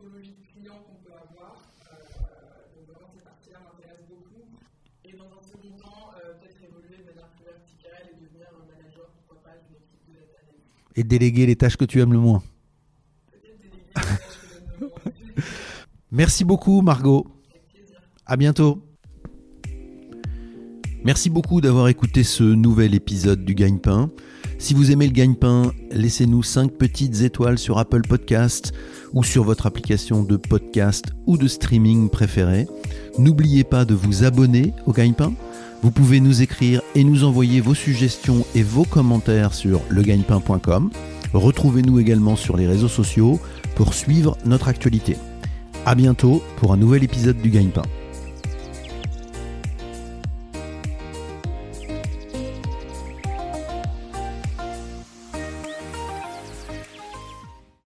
typologie 0.00 0.34
de 0.34 0.46
clients 0.52 0.82
qu'on 0.86 1.00
peut 1.04 1.12
avoir. 1.12 1.56
Euh, 1.88 1.96
donc 2.76 2.86
vraiment, 2.88 3.10
cette 3.14 3.24
partie-là 3.24 3.60
m'intéresse 3.60 4.04
beaucoup. 4.08 4.44
Et 5.04 5.12
dans 5.12 5.30
un 5.32 5.42
second 5.42 5.76
temps, 5.78 6.10
euh, 6.16 6.34
peut-être 6.40 6.62
évoluer 6.62 6.98
de 6.98 7.04
manière 7.04 7.28
plus 7.36 7.44
verticale 7.44 8.12
et 8.12 8.16
devenir 8.20 8.48
un 8.48 8.66
manager, 8.66 9.08
pourquoi 9.16 9.42
pas, 9.42 9.56
d'une 9.64 9.76
équipe 9.76 10.04
de 10.08 10.20
data 10.20 10.40
analyst. 10.42 10.68
Déléguer 11.02 11.46
les 11.46 11.56
tâches 11.56 11.76
que 11.76 11.84
tu 11.84 12.00
aimes 12.00 12.12
le 12.12 12.18
moins. 12.18 12.42
Merci 16.10 16.44
beaucoup, 16.44 16.82
Margot. 16.82 17.26
À 18.26 18.36
bientôt. 18.36 18.82
Merci 21.04 21.30
beaucoup 21.30 21.60
d'avoir 21.60 21.88
écouté 21.88 22.22
ce 22.24 22.42
nouvel 22.42 22.94
épisode 22.94 23.44
du 23.44 23.54
Gagne-Pain. 23.54 24.10
Si 24.60 24.74
vous 24.74 24.92
aimez 24.92 25.06
le 25.06 25.12
gagne-pain, 25.12 25.72
laissez-nous 25.90 26.42
5 26.42 26.72
petites 26.72 27.22
étoiles 27.22 27.58
sur 27.58 27.78
Apple 27.78 28.02
Podcast 28.02 28.74
ou 29.14 29.24
sur 29.24 29.42
votre 29.42 29.64
application 29.64 30.22
de 30.22 30.36
podcast 30.36 31.06
ou 31.26 31.38
de 31.38 31.48
streaming 31.48 32.10
préférée. 32.10 32.66
N'oubliez 33.16 33.64
pas 33.64 33.86
de 33.86 33.94
vous 33.94 34.22
abonner 34.22 34.74
au 34.86 34.92
gagne-pain. 34.92 35.32
Vous 35.82 35.90
pouvez 35.90 36.20
nous 36.20 36.42
écrire 36.42 36.82
et 36.94 37.04
nous 37.04 37.24
envoyer 37.24 37.60
vos 37.60 37.74
suggestions 37.74 38.44
et 38.54 38.62
vos 38.62 38.84
commentaires 38.84 39.54
sur 39.54 39.80
legagnepain.com. 39.88 40.90
Retrouvez-nous 41.32 41.98
également 41.98 42.36
sur 42.36 42.56
les 42.56 42.66
réseaux 42.66 42.88
sociaux 42.88 43.40
pour 43.76 43.94
suivre 43.94 44.36
notre 44.44 44.68
actualité. 44.68 45.16
À 45.86 45.94
bientôt 45.94 46.42
pour 46.56 46.72
un 46.72 46.76
nouvel 46.76 47.02
épisode 47.02 47.40
du 47.40 47.48
gagne-pain. 47.48 47.82